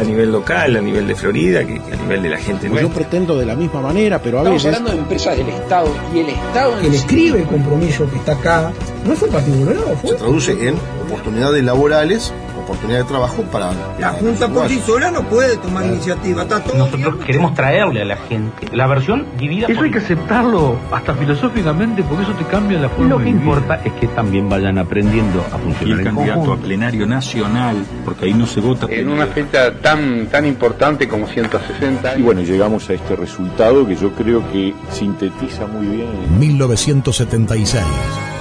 [0.00, 2.82] a nivel local, a nivel de Florida, que, que a nivel de la gente Pues
[2.82, 4.76] yo pretendo de la misma manera, pero a Estamos veces...
[4.78, 8.32] hablando de empresas del Estado y el Estado Que le escribe el compromiso que está
[8.32, 8.72] acá.
[9.06, 10.74] No fue particular, se traduce en
[11.06, 12.32] oportunidades laborales,
[12.64, 13.70] oportunidad de trabajo para...
[13.98, 16.42] La Junta por sí sola no puede tomar iniciativa.
[16.42, 19.68] Está todo Nosotros queremos traerle a la gente la versión dividida.
[19.68, 23.30] Eso hay que aceptarlo hasta filosóficamente porque eso te cambia la forma Lo de que
[23.30, 23.42] vivir.
[23.42, 27.76] importa es que también vayan aprendiendo a Y funcionar el en candidato a plenario nacional,
[28.04, 28.86] porque ahí no se vota.
[28.88, 33.96] En una fecha tan, tan importante como 160 Y bueno, llegamos a este resultado que
[33.96, 36.38] yo creo que sintetiza muy bien.
[36.38, 38.33] 1976.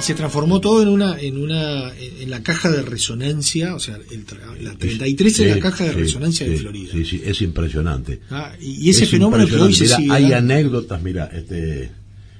[0.00, 3.96] Y se transformó todo en una en una en la caja de resonancia, o sea,
[4.10, 4.24] el
[4.64, 6.92] la 33 es la Sí, caja de sí, resonancia de sí, Florida.
[6.92, 8.20] Sí, sí, es impresionante.
[8.30, 11.90] Ah, y y ese Es fenómeno que hoy se sigue Hay anécdotas, mira, este,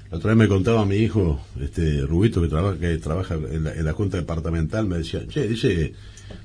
[0.09, 3.73] la otra vez me contaba mi hijo, este Rubito, que trabaja, que trabaja en la,
[3.73, 5.93] en la Junta Departamental, me decía, che, dice,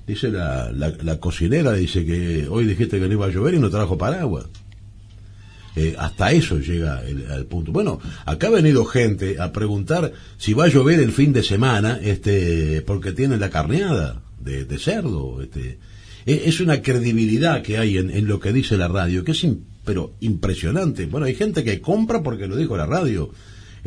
[0.06, 3.58] dice la, la, la cocinera, dice que hoy dijiste que no iba a llover y
[3.58, 4.46] no trajo paraguas.
[5.78, 7.70] Eh, hasta eso llega el- punto.
[7.70, 12.00] Bueno, acá ha venido gente a preguntar si va a llover el fin de semana,
[12.02, 15.78] este, porque tienen la carneada de, cerdo, este.
[16.24, 19.60] E- Es una credibilidad que hay en, lo que dice la radio, que es im-
[19.84, 21.06] pero impresionante.
[21.06, 23.30] Bueno, hay gente que compra porque lo dijo la radio.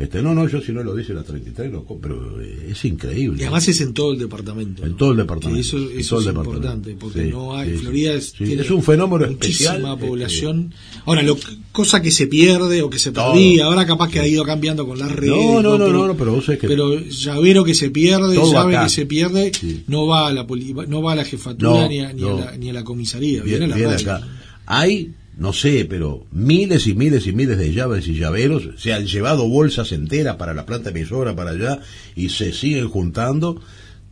[0.00, 2.84] Este, no, no, yo si no lo dice la 33 lo compro, pero eh, es
[2.86, 3.38] increíble.
[3.38, 4.84] Y además es en todo el departamento.
[4.84, 5.56] en todo el departamento.
[5.76, 6.40] Que eso es departamento.
[6.68, 7.80] importante, porque Sí, no hay, sí, sí.
[7.82, 9.92] Florida es, Sí, tiene es un fenómeno muchísima especial.
[9.94, 10.74] este, población.
[11.04, 11.36] Ahora, lo,
[11.72, 14.98] cosa que se pierde o que se perdía, ahora capaz que ha ido cambiando con
[14.98, 15.36] las redes.
[15.36, 18.36] No, no, no, pero, no, no, pero vos sabés que- pero llavero que se pierde,
[18.36, 18.84] llave acá.
[18.84, 19.52] que se pierde,
[19.86, 22.38] no va a la poli- no va a la jefatura No, ni, a, ni, no.
[22.38, 24.26] a la, ni a la comisaría, Bien- viene a la bien acá.
[24.64, 28.68] Hay, no sé, pero miles y miles y miles de llaves y llaveros.
[28.76, 31.80] Se han llevado bolsas enteras para la planta emisora, para allá,
[32.14, 33.60] y se siguen juntando.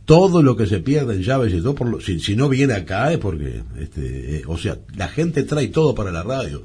[0.05, 2.73] Todo lo que se pierde en llaves y todo, por lo- si, si no viene
[2.73, 6.63] acá es porque, este, eh, o sea, la gente trae todo para la radio.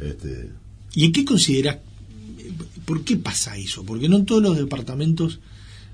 [0.00, 0.50] Este,
[0.94, 1.78] ¿Y en qué consideras,
[2.84, 3.84] por qué pasa eso?
[3.84, 5.38] Porque no en todos los departamentos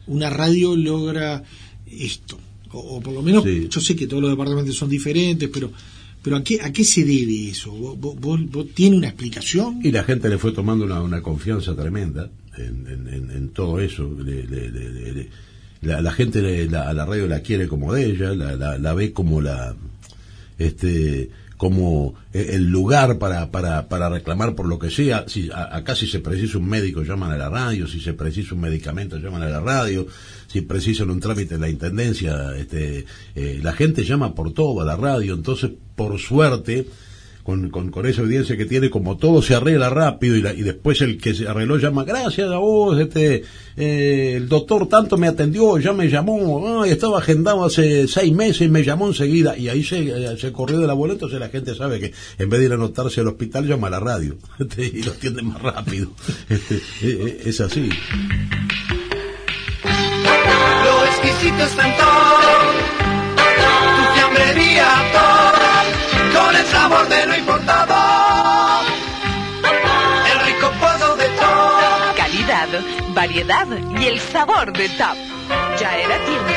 [0.07, 1.43] una radio logra
[1.87, 2.39] esto.
[2.73, 5.71] O, o por lo menos, yo sé que todos los departamentos son diferentes, pero
[6.27, 7.71] pero ¿a qué, a qué se debe eso?
[7.71, 9.79] ¿Vos, vos, vos- tiene una explicación?
[9.85, 14.11] Y la gente le fue tomando una, una confianza tremenda en, en- todo eso.
[14.19, 15.29] Le- le- le-
[15.83, 18.77] la, la gente le- la- a la radio la quiere como de ella, la, la-
[18.77, 19.77] la ve como la
[20.59, 25.25] este como e- el lugar para, para, para reclamar por lo que sea.
[25.29, 28.55] Si, a- acá si se precisa un médico llaman a la radio, si se precisa
[28.55, 30.07] un medicamento llaman a la radio,
[30.47, 33.05] si precisan un trámite en la intendencia, este,
[33.35, 35.35] eh, la gente llama por todo a la radio.
[35.35, 36.87] Entonces, por suerte,
[37.47, 40.63] con, con, con esa audiencia que tiene, como todo se arregla rápido y, la- y
[40.63, 43.45] después el que se arregló llama, gracias a vos, este,
[43.77, 48.63] eh, el doctor tanto me atendió, ya me llamó, ay, estaba agendado hace seis meses
[48.63, 51.49] y me llamó enseguida y ahí se, eh, se corrió de la bola, entonces la
[51.49, 54.37] gente sabe que en vez de ir a anotarse al hospital llama a la radio
[54.59, 56.11] este, y lo atienden más rápido.
[56.49, 57.89] Este, eh, es así.
[66.57, 67.95] Con el sabor de lo importado,
[70.33, 72.15] el rico pozo de todo.
[72.17, 72.69] Calidad,
[73.09, 73.67] variedad
[73.99, 75.17] y el sabor de Top.
[75.79, 76.49] Ya era tiempo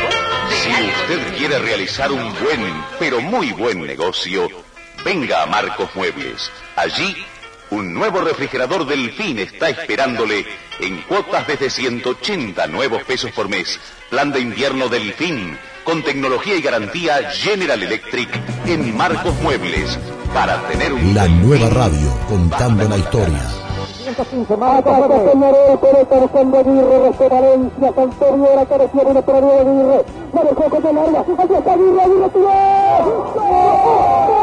[0.49, 0.91] de Si algo.
[1.01, 4.47] usted quiere realizar un buen, pero muy buen negocio,
[5.03, 6.49] venga a Marcos Muebles.
[6.75, 7.15] Allí,
[7.71, 10.45] un nuevo refrigerador Delfín está esperándole
[10.79, 13.79] en cuotas desde 180 nuevos pesos por mes.
[14.09, 18.29] Plan de invierno Delfín, con tecnología y garantía General Electric
[18.65, 19.97] en Marcos Muebles.
[20.33, 23.41] Para tener un La nueva radio, contando la historia.
[24.03, 24.81] 115 más.
[24.81, 30.05] Peñarol, pelota buscando Aguirre, resta Valencia, Santorio, la carecía de una para nueve Aguirre.
[30.33, 31.43] La dejó con el larga, aquí está
[31.73, 34.38] Aguirre, Aguirre tiró.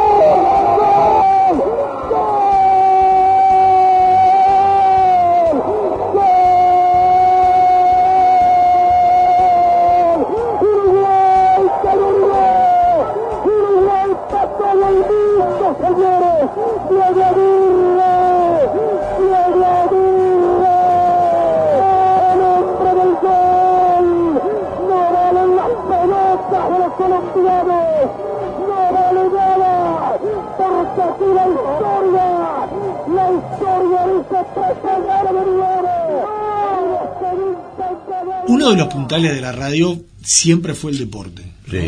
[38.66, 41.42] Uno de los puntales de la radio siempre fue el deporte.
[41.42, 41.72] ¿no?
[41.72, 41.80] Sí,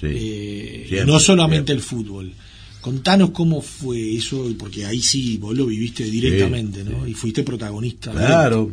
[0.00, 0.06] sí.
[0.06, 2.32] Eh, Siempre, no solamente el fútbol.
[2.80, 7.06] Contanos cómo fue eso, porque ahí sí vos lo viviste directamente, ¿no?
[7.06, 8.10] Y fuiste protagonista.
[8.10, 8.72] Claro.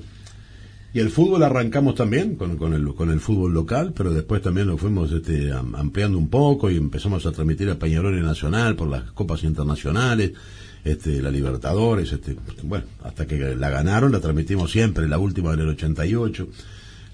[0.91, 4.65] Y el fútbol arrancamos también con, con, el, con el fútbol local, pero después también
[4.65, 8.75] lo fuimos este, am- ampliando un poco y empezamos a transmitir a Peñarol y Nacional
[8.75, 10.31] por las copas internacionales,
[10.83, 15.59] este, la Libertadores, este, bueno, hasta que la ganaron, la transmitimos siempre, la última en
[15.59, 16.47] el 88.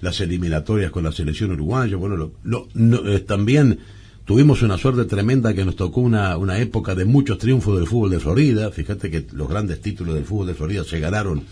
[0.00, 1.96] Las eliminatorias con la selección uruguaya.
[1.96, 2.66] Bueno, lo, no,
[3.08, 3.78] eh, también
[4.24, 8.10] tuvimos una suerte tremenda que nos tocó una, una época de muchos triunfos del fútbol
[8.10, 8.70] de Florida.
[8.70, 11.42] Fíjate que los grandes títulos del fútbol de Florida se ganaron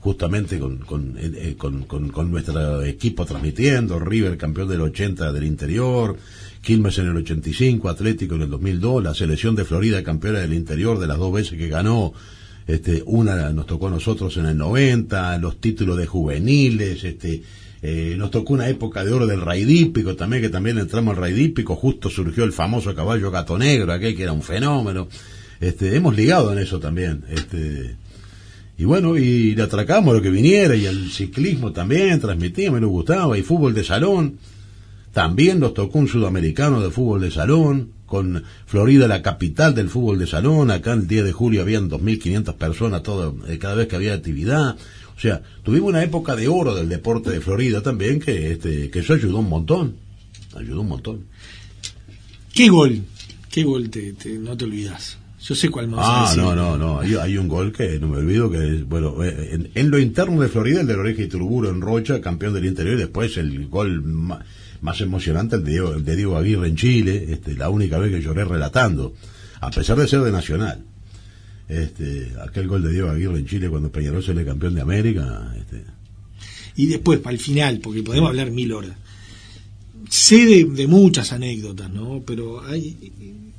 [0.00, 5.44] justamente con, con, eh, eh, con- con nuestro equipo transmitiendo, River campeón del 80 del
[5.44, 6.16] interior,
[6.60, 10.98] Quilmes en el 85, Atlético en el 2002, la selección de Florida campeona del interior
[10.98, 12.12] de las dos veces que ganó,
[12.66, 17.42] este, una nos tocó a nosotros en el 90, los títulos de juveniles, este,
[17.82, 21.74] eh, nos tocó una época de oro del raidípico también, que también entramos al raidípico,
[21.74, 25.08] justo surgió el famoso caballo gato negro, aquel que era un fenómeno,
[25.60, 27.96] este, hemos ligado en eso también, este,
[28.78, 33.36] y bueno, y le atracamos lo que viniera, y el ciclismo también, transmitíamos, nos gustaba,
[33.36, 34.38] y fútbol de salón,
[35.12, 40.18] también nos tocó un sudamericano de fútbol de salón, con Florida la capital del fútbol
[40.18, 43.96] de salón, acá el 10 de julio habían 2.500 personas todo, eh, cada vez que
[43.96, 44.76] había actividad,
[45.16, 48.98] o sea, tuvimos una época de oro del deporte de Florida también, que, este, que
[49.00, 49.94] eso ayudó un montón,
[50.56, 51.24] ayudó un montón.
[52.54, 53.02] ¿Qué gol?
[53.50, 55.18] ¿Qué gol te, te- no te olvidas?
[55.42, 56.00] Yo sé cuál más.
[56.06, 57.00] Ah, no, no, no.
[57.00, 59.98] Hay, hay un gol que no me olvido que es, bueno, eh, en, en lo
[59.98, 63.36] interno de Florida, el de Loreja y Turburo en Rocha, campeón del interior, y después
[63.38, 67.70] el gol más emocionante, el de, Diego, el de Diego Aguirre en Chile, este, la
[67.70, 69.14] única vez que lloré relatando,
[69.60, 70.84] a pesar de ser de Nacional.
[71.68, 75.54] Este, aquel gol de Diego Aguirre en Chile cuando Peñarol se le campeón de América,
[75.58, 75.84] este,
[76.76, 78.96] Y después, para el final, porque podemos hablar mil horas.
[80.10, 82.22] Sé de, de muchas anécdotas, ¿no?
[82.26, 82.96] Pero hay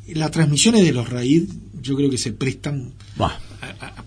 [0.09, 1.45] las transmisiones de los raíz,
[1.81, 2.91] yo creo que se prestan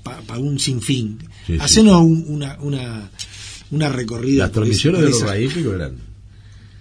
[0.02, 1.18] para un sinfín.
[1.46, 1.58] Sí, sí.
[1.60, 3.10] Hacenos un- una, una,
[3.70, 4.44] una recorrida.
[4.44, 5.94] Las transmisiones de los raípicos eran.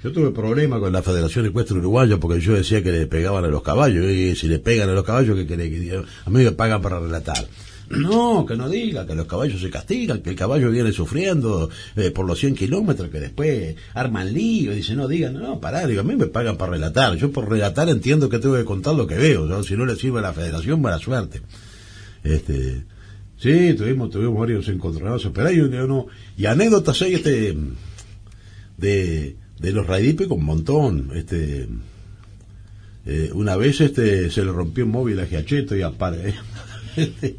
[0.06, 3.48] Yo tuve problemas con la Federación Ecuestre Uruguaya porque yo decía que le pegaban a
[3.48, 4.06] los caballos.
[4.06, 5.98] Y si le pegan a los caballos, ¿qué querés que?
[6.26, 7.48] A mí me pagan para relatar.
[7.90, 12.12] No, que no diga, que los caballos se castigan, que el caballo viene sufriendo eh,
[12.12, 14.74] por los 100 kilómetros, que después arman lío.
[14.74, 17.16] Y dice, no, digan, no, pará, digo, a mí me pagan para relatar.
[17.16, 19.48] Yo por relatar entiendo que tengo que contar lo que veo.
[19.48, 19.64] ¿no?
[19.64, 21.42] Si no le sirve a la Federación, buena suerte.
[22.24, 22.84] Este,
[23.38, 26.06] sí, tuvimos, tuvimos varios encontronazos, pero hay un- uno,
[26.38, 27.58] y anécdotas hay este,
[28.78, 31.68] de, de los raidípicos un montón, este,
[33.06, 36.34] eh, una vez este, se le rompió un móvil a Giacheto y apare-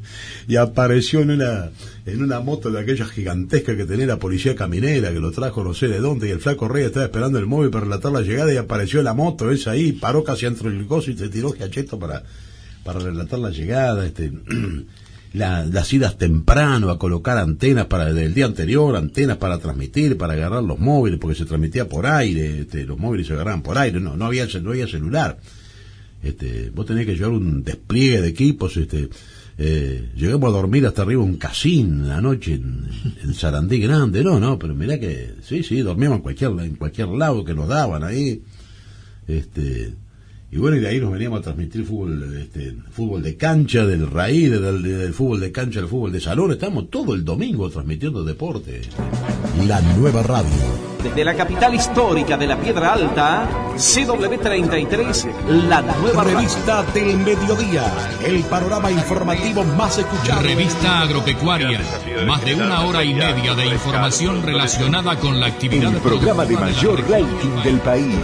[0.49, 1.71] y apareció en una,
[2.05, 5.75] en una moto de aquellas gigantescas que tenía la policía caminera, que lo trajo no
[5.75, 8.53] sé de dónde, y el flaco Rey estaba esperando el móvil para relatar la llegada
[8.53, 11.99] y apareció la moto esa ahí, paró casi entre el coso y se tiró Giacheto
[11.99, 12.23] para,
[12.85, 14.31] para relatar la llegada, este,
[15.37, 20.33] la- las idas temprano a colocar antenas para del día anterior, antenas para transmitir, para
[20.33, 24.01] agarrar los móviles, porque se transmitía por aire, este, los móviles se agarraban por aire,
[24.01, 25.39] no, no había, no había celular.
[26.23, 29.09] Este, vos tenés que llevar un despliegue de equipos, este,
[29.59, 32.87] eh, llegamos a dormir hasta arriba un casín la noche en,
[33.23, 37.09] en Sarandí grande, no, no, pero mirá que, sí, sí, dormíamos en cualquier, en cualquier
[37.09, 38.43] lado que nos daban ahí,
[39.29, 39.93] este,
[40.51, 44.09] y bueno, y de ahí nos veníamos a transmitir fútbol, este, fútbol de cancha, del
[44.09, 46.53] raíz, del, del fútbol de cancha, del fútbol de salón.
[46.53, 48.83] Estamos todo el domingo transmitiendo deporte.
[49.67, 50.96] La nueva radio.
[51.07, 57.85] Desde la capital histórica de la Piedra Alta, CW33, la nueva Revista del Mediodía,
[58.25, 60.43] el panorama informativo más escuchado.
[60.43, 61.81] Revista agropecuaria,
[62.27, 66.57] más de una hora y media de información relacionada con la actividad El programa de
[66.57, 68.17] mayor rating del país.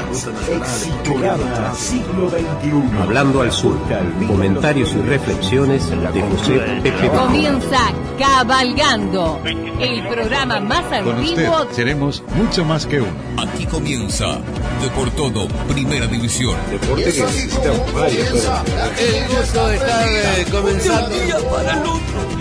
[1.05, 3.01] Programa Siglo XXI.
[3.01, 3.79] Hablando al sur.
[4.27, 9.41] Comentarios y reflexiones de José Pepe Comienza Cabalgando,
[9.81, 13.13] el programa más Con usted antiguo seremos mucho más que uno.
[13.37, 14.39] Aquí comienza
[14.81, 16.57] De por Todo, Primera División.
[16.71, 18.65] Deporte que necesita varias horas.
[18.99, 21.15] El gusto de estar eh, comenzando.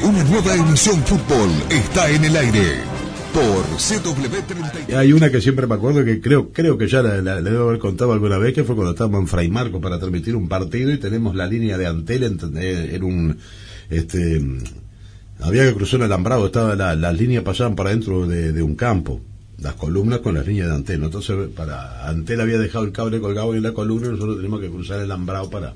[0.04, 2.78] Una nueva emisión fútbol está en el aire
[3.34, 4.90] por CW30.
[4.90, 7.80] Y Hay una que siempre me acuerdo que creo creo que ya la, debo haber
[7.80, 10.98] contado alguna vez, que fue cuando estábamos en Fray Marco para transmitir un partido y
[10.98, 13.38] tenemos la línea de Antel en, en un...
[13.90, 14.42] este
[15.42, 18.76] Había que cruzar un alambrado, estaba la- las líneas pasaban para dentro de, de un
[18.76, 19.22] campo,
[19.62, 21.03] las columnas con las líneas de Antel.
[21.03, 24.70] Entonces, para Antel había dejado el cable colgado en la columna y nosotros teníamos que
[24.70, 25.76] cruzar el alambrado para...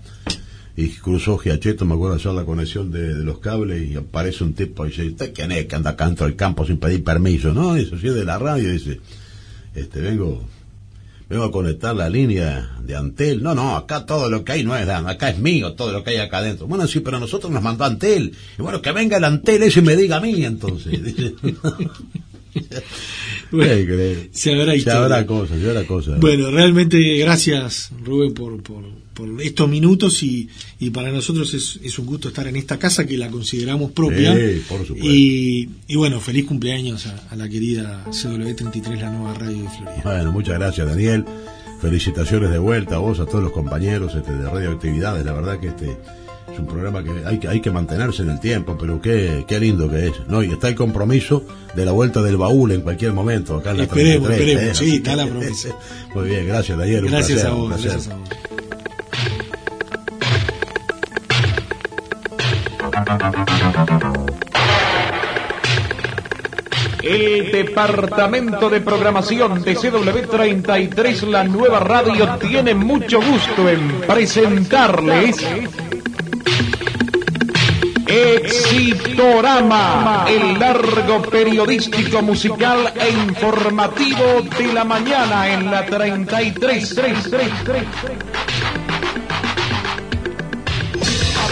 [0.77, 4.53] Y cruzó Giacheto, me acuerdo hacer la conexión de, de los cables y aparece un
[4.53, 7.53] tipo y dice, ¿usted quién es que anda acá dentro del campo sin pedir permiso?
[7.53, 8.99] No, eso sí es de la radio, dice,
[9.73, 10.43] este, vengo,
[11.29, 13.41] vengo a conectar la línea de Antel.
[13.41, 16.03] No, no, acá todo lo que hay no es de acá es mío, todo lo
[16.03, 16.67] que hay acá adentro.
[16.67, 18.33] Bueno, sí, pero nosotros nos mandó Antel.
[18.59, 20.99] Y bueno, que venga el Antel ese y me diga a mí entonces.
[23.51, 23.95] Bueno,
[24.31, 25.03] se habrá Se historia.
[25.03, 26.19] habrá cosas, se habrá cosas.
[26.19, 28.83] Bueno, realmente gracias Rubén por, por,
[29.13, 30.49] por estos minutos y,
[30.79, 34.33] y para nosotros es, es un gusto estar en esta casa que la consideramos propia.
[34.35, 35.07] Sí, por supuesto.
[35.09, 40.01] Y, y bueno, feliz cumpleaños a, a la querida CW33, la nueva radio de Florida.
[40.03, 41.23] Bueno, muchas gracias, Daniel.
[41.81, 45.23] Felicitaciones de vuelta a vos, a todos los compañeros este, de Radioactividades.
[45.25, 45.97] La verdad que este
[46.55, 49.59] es un programa que hay, que hay que mantenerse en el tiempo, pero qué, qué
[49.59, 50.13] lindo que es.
[50.27, 50.41] ¿no?
[50.41, 51.43] Y está el compromiso
[51.75, 53.57] de la vuelta del baúl en cualquier momento.
[53.57, 54.85] Acá en la Esperemos, 33, esperemos, ¿eh?
[54.85, 55.69] sí, está la promesa.
[56.15, 57.05] Muy bien, gracias, Daniel.
[57.05, 58.29] un Gracias placer, a vos, gracias a vos.
[67.03, 75.37] El departamento de programación de CW33, la nueva radio, tiene mucho gusto en presentarles
[78.07, 86.97] Exitorama, el largo periodístico musical e informativo de la mañana en la 33.
[86.97, 87.01] A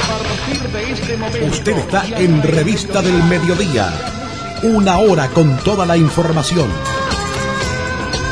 [0.07, 3.91] partir de este momento, Usted está en Revista del Mediodía.
[4.63, 6.69] Una hora con toda la información.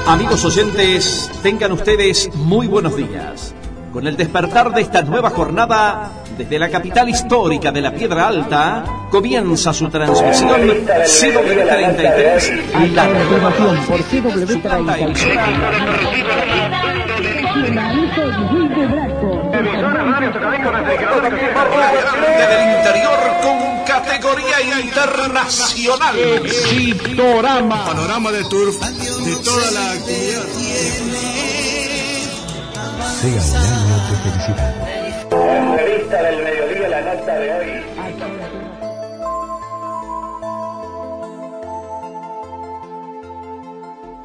[0.07, 3.53] Amigos oyentes, tengan ustedes muy buenos días.
[3.91, 8.85] Con el despertar de esta nueva jornada, desde la capital histórica de la Piedra Alta,
[9.11, 14.23] comienza su transmisión CW33, la información por del
[22.77, 26.15] interior con categoría internacional.
[27.85, 31.50] Panorama de turf de toda la actividad.
[33.21, 34.73] Sea un año de felicidad.
[35.77, 37.69] Revista del mediodía, la nota de hoy.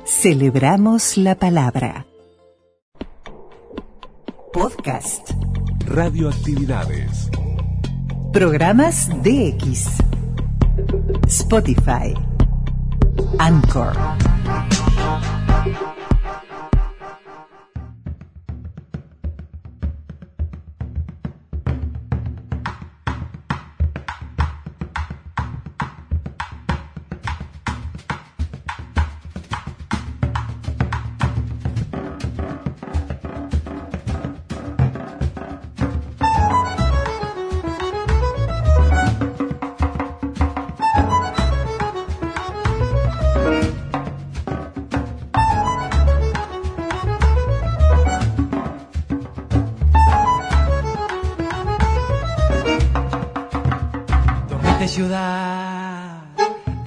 [0.07, 2.07] Celebramos la palabra.
[4.55, 5.31] Podcast.
[5.85, 7.29] Radioactividades.
[8.33, 9.89] Programas DX.
[11.27, 12.15] Spotify.
[13.39, 13.95] Anchor.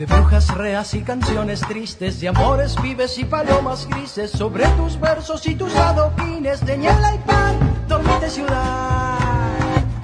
[0.10, 5.56] Brujas reas y canciones tristes, de amores vives y palomas grises, sobre tus versos y
[5.56, 7.58] tus adoquines de niebla y pan.
[7.88, 9.18] Dormite ciudad,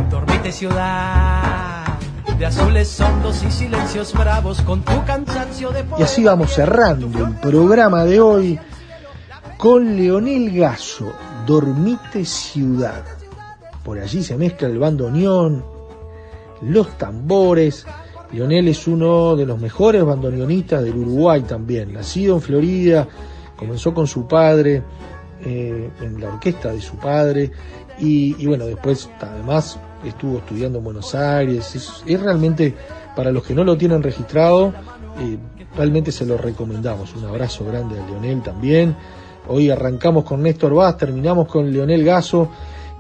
[0.10, 1.98] dormite ciudad,
[2.38, 7.36] de azules hondos y silencios bravos, con tu cansancio de Y así vamos cerrando el
[7.36, 8.60] programa de hoy
[9.58, 11.12] con Leonel Gaso,
[11.46, 13.04] Dormite Ciudad.
[13.84, 15.64] Por allí se mezcla el bandoneón,
[16.62, 17.86] los tambores.
[18.36, 21.94] Leonel es uno de los mejores bandoneonistas del Uruguay también.
[21.94, 23.08] Nacido en Florida,
[23.56, 24.84] comenzó con su padre,
[25.46, 27.50] eh, en la orquesta de su padre,
[27.98, 32.04] y, bueno, después además estuvo estudiando en Buenos Aires.
[32.06, 32.76] Es, realmente,
[33.16, 34.74] para los que no lo tienen registrado,
[35.18, 35.38] eh,
[35.78, 37.16] realmente se lo recomendamos.
[37.16, 38.98] Un abrazo grande a Leonel también.
[39.48, 42.50] Hoy arrancamos con Néstor Vaz, terminamos con Leonel Gaso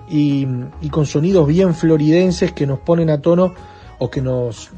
[0.07, 0.45] y
[0.91, 3.53] con sonidos bien floridenses que nos ponen a tono
[3.99, 4.71] o que nos,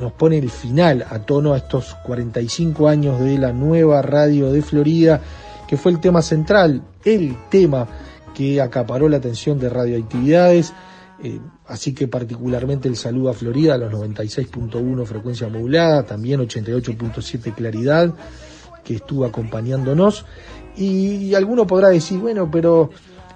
[0.00, 4.62] nos pone el final a tono a estos 45 años de la nueva radio de
[4.62, 5.20] Florida,
[5.68, 7.86] que fue el tema central, el tema
[8.34, 10.72] que acaparó la atención de radioactividades.
[11.22, 17.54] Eh, así que particularmente el saludo a Florida, a los 96.1 frecuencia modulada, también 88.7
[17.54, 18.12] claridad,
[18.82, 20.26] que estuvo acompañándonos.
[20.76, 22.90] Y, y alguno podrá decir, bueno, pero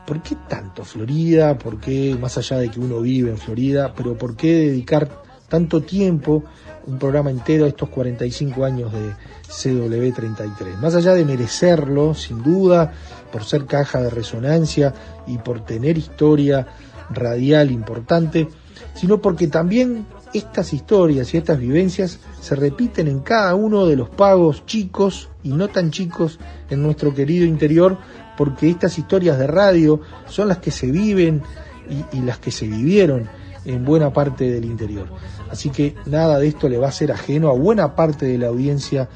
[0.04, 1.56] ¿por qué tanto Florida?
[1.56, 5.82] ¿Por qué, más allá de que uno vive en Florida, pero por qué dedicar tanto
[5.82, 6.44] tiempo,
[6.86, 9.12] un programa entero a estos 45 años de
[9.48, 10.76] CW33?
[10.80, 12.92] Más allá de merecerlo, sin duda,
[13.32, 14.94] por ser caja de resonancia
[15.26, 16.66] y por tener historia
[17.10, 18.48] radial importante,
[18.94, 24.10] sino porque también estas historias y estas vivencias se repiten en cada uno de los
[24.10, 26.38] pagos chicos y no tan chicos
[26.68, 27.96] en nuestro querido interior,
[28.36, 31.42] porque estas historias de radio son las que se viven
[31.88, 33.28] y, y las que se vivieron
[33.68, 35.08] en buena parte del interior.
[35.50, 38.48] Así que nada de esto le va a ser ajeno a buena parte de la
[38.48, 39.08] audiencia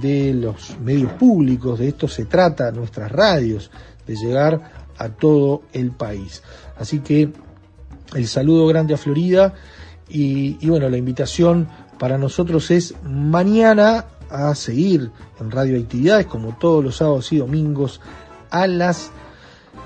[0.00, 3.70] de los medios públicos, de esto se trata nuestras radios,
[4.06, 6.42] de llegar a todo el país.
[6.78, 7.32] Así que
[8.14, 9.54] el saludo grande a Florida
[10.08, 16.84] y, bueno, la invitación para nosotros es mañana a seguir en Radio Actividades como todos
[16.84, 18.00] los sábados y domingos
[18.50, 19.10] a las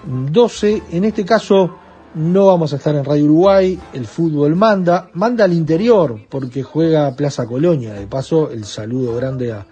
[0.06, 0.82] 12.
[0.90, 1.79] En este caso
[2.14, 7.14] no vamos a estar en Radio Uruguay, el fútbol manda, manda al interior porque juega
[7.14, 7.94] Plaza Colonia.
[7.94, 9.66] De paso, el saludo grande a,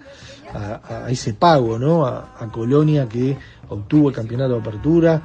[1.08, 2.06] ese pago, ¿no?
[2.06, 3.36] A, Colonia que
[3.68, 5.22] obtuvo el campeonato de apertura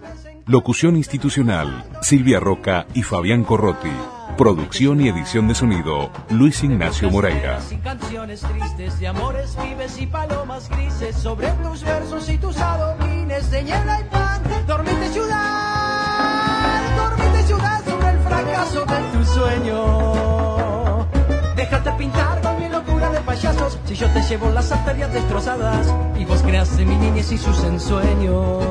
[0.45, 3.91] Locución institucional, Silvia Roca y Fabián Corrotti.
[4.37, 7.59] Producción y edición de sonido, Luis Ignacio Moreira.
[7.83, 13.63] canciones tristes de amores, vives y palomas grises sobre tus versos y tus adoquines de
[13.63, 14.43] niebla y pan.
[14.67, 21.07] Dormite ciudad, dormite ciudad sobre el fracaso de tu sueño.
[21.55, 26.25] Déjate pintar con mi locura de payasos si yo te llevo las arterias destrozadas y
[26.25, 28.63] vos creas de mi niñez y sus ensueños.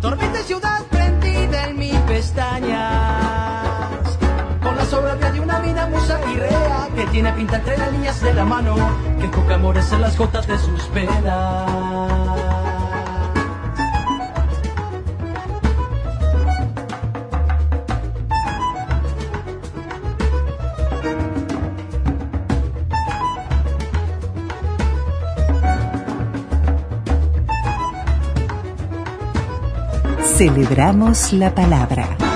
[0.00, 3.19] Dormite ciudad prendida en mi pestañas
[6.96, 8.74] que tiene pinta entre las de la mano
[9.20, 11.22] que coca amores en las gotas de sus penas.
[30.36, 32.29] Celebramos la palabra.